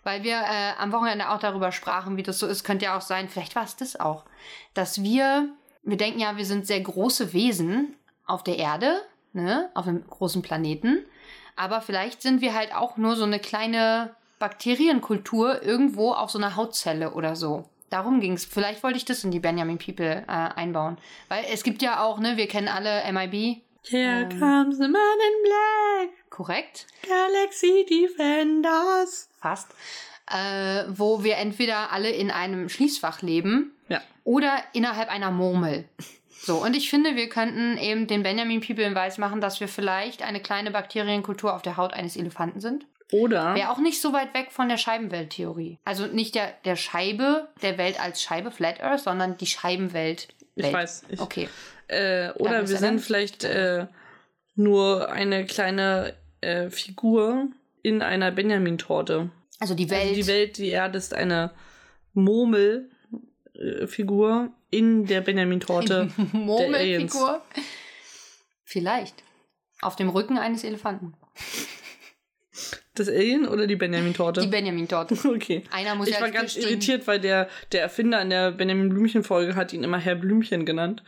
weil 0.06 0.22
wir 0.22 0.36
äh, 0.36 0.72
am 0.78 0.92
Wochenende 0.92 1.30
auch 1.30 1.40
darüber 1.40 1.72
sprachen, 1.72 2.16
wie 2.16 2.22
das 2.22 2.38
so 2.38 2.46
ist. 2.46 2.62
Könnte 2.62 2.84
ja 2.84 2.96
auch 2.96 3.02
sein, 3.02 3.28
vielleicht 3.28 3.56
war 3.56 3.64
es 3.64 3.74
das 3.74 3.98
auch, 3.98 4.24
dass 4.72 5.02
wir, 5.02 5.48
wir 5.82 5.96
denken 5.96 6.20
ja, 6.20 6.36
wir 6.36 6.46
sind 6.46 6.66
sehr 6.66 6.80
große 6.80 7.32
Wesen 7.32 7.96
auf 8.24 8.44
der 8.44 8.56
Erde, 8.56 9.02
ne, 9.32 9.68
auf 9.74 9.88
einem 9.88 10.06
großen 10.08 10.42
Planeten, 10.42 11.04
aber 11.56 11.80
vielleicht 11.80 12.22
sind 12.22 12.40
wir 12.40 12.54
halt 12.54 12.72
auch 12.72 12.96
nur 12.96 13.16
so 13.16 13.24
eine 13.24 13.40
kleine 13.40 14.14
Bakterienkultur 14.38 15.62
irgendwo 15.64 16.12
auf 16.12 16.30
so 16.30 16.38
einer 16.38 16.54
Hautzelle 16.54 17.12
oder 17.12 17.34
so. 17.34 17.68
Darum 17.90 18.20
ging 18.20 18.34
es. 18.34 18.44
Vielleicht 18.44 18.82
wollte 18.82 18.98
ich 18.98 19.04
das 19.04 19.24
in 19.24 19.30
die 19.30 19.40
Benjamin 19.40 19.78
People 19.78 20.24
äh, 20.26 20.26
einbauen. 20.26 20.98
Weil 21.28 21.44
es 21.52 21.62
gibt 21.62 21.82
ja 21.82 22.02
auch, 22.02 22.18
ne, 22.18 22.36
wir 22.36 22.46
kennen 22.46 22.68
alle 22.68 23.02
MIB. 23.12 23.62
Here 23.88 24.22
ähm, 24.22 24.40
comes 24.40 24.78
the 24.78 24.88
man 24.88 24.94
in 24.94 25.42
black. 25.44 26.30
Korrekt. 26.30 26.86
Galaxy 27.06 27.86
Defenders. 27.88 29.28
Fast. 29.40 29.68
Äh, 30.30 30.84
wo 30.88 31.22
wir 31.22 31.36
entweder 31.36 31.92
alle 31.92 32.10
in 32.10 32.32
einem 32.32 32.68
Schließfach 32.68 33.22
leben 33.22 33.72
ja. 33.88 34.00
oder 34.24 34.58
innerhalb 34.72 35.08
einer 35.08 35.30
Murmel. 35.30 35.88
So, 36.42 36.62
und 36.62 36.76
ich 36.76 36.90
finde, 36.90 37.14
wir 37.14 37.28
könnten 37.28 37.78
eben 37.78 38.06
den 38.06 38.22
Benjamin 38.22 38.60
People 38.60 38.92
Weiß 38.94 39.18
machen, 39.18 39.40
dass 39.40 39.60
wir 39.60 39.68
vielleicht 39.68 40.22
eine 40.22 40.40
kleine 40.40 40.72
Bakterienkultur 40.72 41.54
auf 41.54 41.62
der 41.62 41.76
Haut 41.76 41.92
eines 41.92 42.16
Elefanten 42.16 42.60
sind. 42.60 42.86
Oder. 43.12 43.54
Wäre 43.54 43.70
auch 43.70 43.78
nicht 43.78 44.00
so 44.00 44.12
weit 44.12 44.34
weg 44.34 44.50
von 44.50 44.68
der 44.68 44.78
Scheibenwelttheorie. 44.78 45.78
Also 45.84 46.06
nicht 46.06 46.34
der, 46.34 46.52
der 46.64 46.74
Scheibe, 46.74 47.48
der 47.62 47.78
Welt 47.78 48.00
als 48.00 48.20
Scheibe, 48.20 48.50
Flat 48.50 48.80
Earth, 48.80 49.00
sondern 49.00 49.36
die 49.36 49.46
Scheibenwelt 49.46 50.28
Ich 50.56 50.64
Welt. 50.64 50.74
weiß. 50.74 51.04
Ich, 51.10 51.20
Okay. 51.20 51.48
Äh, 51.88 52.30
oder 52.32 52.50
wir 52.50 52.52
er 52.52 52.58
dann? 52.64 52.76
sind 52.78 53.00
vielleicht 53.00 53.44
äh, 53.44 53.86
nur 54.56 55.10
eine 55.10 55.46
kleine 55.46 56.14
äh, 56.40 56.68
Figur 56.70 57.46
in 57.82 58.02
einer 58.02 58.32
Benjamin-Torte. 58.32 59.30
Also 59.60 59.74
die 59.74 59.88
Welt. 59.90 60.02
Also 60.02 60.14
die 60.14 60.26
Welt, 60.26 60.58
die 60.58 60.68
Erde 60.70 60.98
ist 60.98 61.14
eine 61.14 61.52
Murmelfigur 62.14 64.50
in 64.70 65.06
der 65.06 65.20
Benjamin-Torte. 65.20 66.10
Murmelfigur. 66.32 67.42
Vielleicht. 68.64 69.22
Auf 69.80 69.94
dem 69.96 70.08
Rücken 70.08 70.38
eines 70.38 70.64
Elefanten. 70.64 71.14
Das 72.96 73.08
Alien 73.08 73.46
oder 73.46 73.66
die 73.66 73.76
Benjamin-Torte? 73.76 74.40
Die 74.40 74.46
Benjamin-Torte. 74.48 75.16
Okay. 75.36 75.62
Einer 75.70 75.94
muss 75.94 76.08
Ich 76.08 76.14
ja 76.14 76.20
war 76.20 76.30
ganz 76.30 76.54
bestimmen. 76.54 76.68
irritiert, 76.68 77.06
weil 77.06 77.20
der, 77.20 77.48
der 77.72 77.82
Erfinder 77.82 78.20
in 78.22 78.30
der 78.30 78.50
Benjamin 78.52 78.88
Blümchen-Folge 78.88 79.54
hat 79.54 79.72
ihn 79.72 79.84
immer 79.84 79.98
Herr 79.98 80.14
Blümchen 80.16 80.64
genannt. 80.64 81.02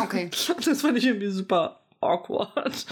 Okay. 0.00 0.30
Das 0.64 0.82
fand 0.82 0.98
ich 0.98 1.06
irgendwie 1.06 1.28
super 1.30 1.80
awkward. 2.00 2.86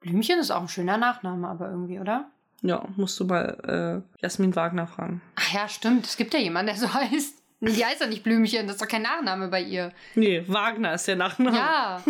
Blümchen 0.00 0.38
ist 0.38 0.50
auch 0.50 0.60
ein 0.62 0.68
schöner 0.68 0.98
Nachname, 0.98 1.48
aber 1.48 1.70
irgendwie, 1.70 1.98
oder? 1.98 2.30
Ja, 2.62 2.84
musst 2.96 3.18
du 3.18 3.24
mal 3.24 4.02
äh, 4.16 4.22
Jasmin 4.22 4.54
Wagner 4.54 4.86
fragen. 4.86 5.20
Ach 5.36 5.52
ja, 5.52 5.68
stimmt. 5.68 6.06
Es 6.06 6.16
gibt 6.16 6.32
ja 6.34 6.40
jemanden, 6.40 6.72
der 6.72 6.76
so 6.76 6.92
heißt. 6.94 7.41
Die 7.70 7.84
heißt 7.84 8.00
ja 8.00 8.08
nicht 8.08 8.24
Blümchen, 8.24 8.66
das 8.66 8.76
ist 8.76 8.82
doch 8.82 8.88
kein 8.88 9.02
Nachname 9.02 9.46
bei 9.46 9.62
ihr. 9.62 9.92
Nee, 10.16 10.42
Wagner 10.48 10.94
ist 10.94 11.06
der 11.06 11.14
Nachname. 11.14 11.56
Ja, 11.56 12.02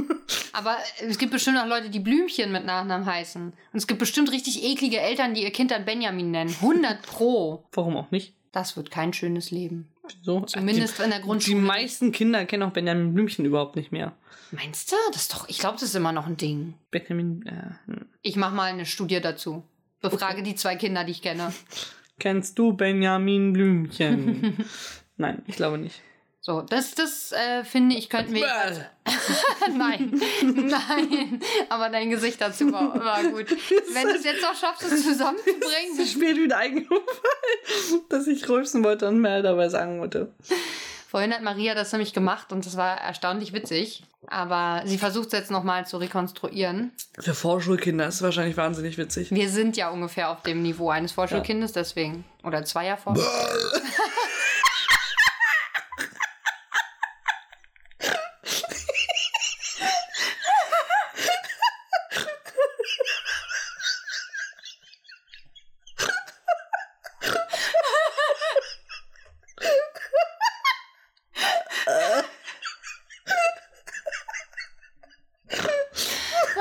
aber 0.54 0.78
es 1.06 1.18
gibt 1.18 1.30
bestimmt 1.30 1.58
auch 1.58 1.66
Leute, 1.66 1.90
die 1.90 2.00
Blümchen 2.00 2.50
mit 2.52 2.64
Nachnamen 2.64 3.04
heißen. 3.06 3.42
Und 3.42 3.78
es 3.78 3.86
gibt 3.86 4.00
bestimmt 4.00 4.32
richtig 4.32 4.64
eklige 4.64 4.98
Eltern, 5.00 5.34
die 5.34 5.42
ihr 5.42 5.50
Kind 5.50 5.70
dann 5.70 5.84
Benjamin 5.84 6.30
nennen. 6.30 6.54
100 6.60 7.02
pro. 7.02 7.64
Warum 7.72 7.96
auch 7.98 8.10
nicht? 8.10 8.32
Das 8.52 8.76
wird 8.76 8.90
kein 8.90 9.12
schönes 9.12 9.50
Leben. 9.50 9.88
So, 10.22 10.40
Zumindest 10.40 10.98
in 11.00 11.10
der 11.10 11.18
die, 11.18 11.22
die 11.22 11.28
Grundschule. 11.28 11.60
meisten 11.60 12.12
Kinder 12.12 12.44
kennen 12.46 12.62
auch 12.62 12.72
Benjamin 12.72 13.12
Blümchen 13.12 13.44
überhaupt 13.44 13.76
nicht 13.76 13.92
mehr. 13.92 14.12
Meinst 14.52 14.90
du? 14.90 14.96
Das 15.12 15.22
ist 15.22 15.34
doch, 15.34 15.48
ich 15.48 15.58
glaube, 15.58 15.74
das 15.74 15.84
ist 15.84 15.94
immer 15.94 16.12
noch 16.12 16.26
ein 16.26 16.36
Ding. 16.38 16.74
Benjamin, 16.90 17.44
äh. 17.46 17.94
Ich 18.22 18.36
mache 18.36 18.54
mal 18.54 18.70
eine 18.70 18.86
Studie 18.86 19.20
dazu. 19.20 19.64
Befrage 20.00 20.42
die 20.42 20.54
zwei 20.54 20.76
Kinder, 20.76 21.04
die 21.04 21.12
ich 21.12 21.22
kenne. 21.22 21.52
kennst 22.18 22.58
du 22.58 22.72
Benjamin 22.72 23.52
Blümchen? 23.52 24.56
Nein, 25.22 25.40
ich 25.46 25.54
glaube 25.54 25.78
nicht. 25.78 26.00
So, 26.40 26.62
das, 26.62 26.96
das 26.96 27.30
äh, 27.30 27.62
finde 27.62 27.94
ich, 27.94 28.10
könnten 28.10 28.34
wir. 28.34 28.44
nein, 29.72 30.20
nein. 30.42 31.40
Aber 31.68 31.88
dein 31.88 32.10
Gesicht 32.10 32.40
dazu 32.40 32.72
war, 32.72 32.92
war 32.98 33.22
gut. 33.22 33.48
Wenn 33.94 34.08
du 34.08 34.14
es 34.16 34.24
jetzt 34.24 34.42
noch 34.42 34.56
schaffst, 34.56 34.82
es 34.82 35.04
zusammenzubringen. 35.04 36.00
ist 36.00 36.16
mir 36.16 36.34
wieder 36.34 36.58
eingefallen, 36.58 37.02
dass 38.08 38.26
ich 38.26 38.48
rülpsen 38.48 38.82
wollte 38.82 39.06
und 39.06 39.20
mehr 39.20 39.42
dabei 39.42 39.68
sagen 39.68 40.00
wollte. 40.00 40.32
Vorhin 41.08 41.32
hat 41.32 41.42
Maria 41.42 41.76
das 41.76 41.92
nämlich 41.92 42.12
gemacht 42.12 42.52
und 42.52 42.66
das 42.66 42.76
war 42.76 43.00
erstaunlich 43.00 43.52
witzig. 43.52 44.02
Aber 44.26 44.82
sie 44.84 44.98
versucht 44.98 45.28
es 45.28 45.32
jetzt 45.34 45.50
nochmal 45.52 45.86
zu 45.86 45.98
rekonstruieren. 45.98 46.90
Für 47.20 47.34
Vorschulkinder 47.34 48.08
ist 48.08 48.16
es 48.16 48.22
wahrscheinlich 48.22 48.56
wahnsinnig 48.56 48.98
witzig. 48.98 49.30
Wir 49.30 49.48
sind 49.48 49.76
ja 49.76 49.90
ungefähr 49.90 50.30
auf 50.30 50.42
dem 50.42 50.62
Niveau 50.62 50.90
eines 50.90 51.12
Vorschulkindes, 51.12 51.70
deswegen. 51.70 52.24
Oder 52.42 52.64
zweier 52.64 52.96
Vorschul. 52.96 53.24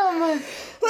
Oh 0.04 0.12
Mann. 0.14 0.44
Oh 0.82 0.88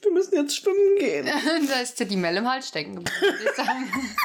Wir 0.00 0.12
müssen 0.12 0.34
jetzt 0.36 0.56
schwimmen 0.56 0.96
gehen. 0.98 1.24
no. 1.26 1.67
Da 1.78 1.82
ist 1.82 2.00
ja 2.00 2.06
die 2.06 2.16
Mel 2.16 2.36
im 2.36 2.50
Hals 2.50 2.66
stecken 2.68 2.96
geblieben. 2.96 3.14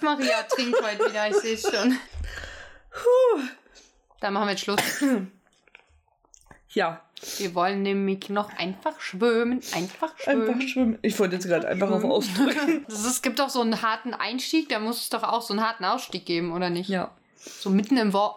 Maria 0.00 0.42
trinkt 0.42 0.76
heute 0.82 1.08
wieder, 1.08 1.28
ich 1.28 1.36
sehe 1.36 1.54
es 1.54 1.62
schon. 1.62 1.98
Dann 4.20 4.34
machen 4.34 4.46
wir 4.46 4.50
jetzt 4.50 4.64
Schluss. 4.64 4.82
Ja, 6.68 7.02
Wir 7.38 7.54
wollen 7.54 7.82
nämlich 7.82 8.28
noch 8.28 8.52
einfach 8.58 9.00
schwimmen. 9.00 9.62
Einfach 9.72 10.12
schwimmen. 10.18 10.48
einfach 10.50 10.68
schwimmen. 10.68 10.98
Ich 11.00 11.18
wollte 11.18 11.36
jetzt 11.36 11.46
gerade 11.46 11.66
einfach 11.66 11.90
auf 11.90 12.04
ausdrücken. 12.04 12.84
Ist, 12.86 13.06
es 13.06 13.22
gibt 13.22 13.38
doch 13.38 13.48
so 13.48 13.62
einen 13.62 13.80
harten 13.80 14.12
Einstieg, 14.12 14.68
da 14.68 14.78
muss 14.78 15.00
es 15.00 15.08
doch 15.08 15.22
auch 15.22 15.40
so 15.40 15.54
einen 15.54 15.66
harten 15.66 15.86
Ausstieg 15.86 16.26
geben, 16.26 16.52
oder 16.52 16.68
nicht? 16.68 16.90
Ja. 16.90 17.10
So 17.36 17.70
mitten 17.70 17.96
im 17.96 18.12
Wort. 18.12 18.36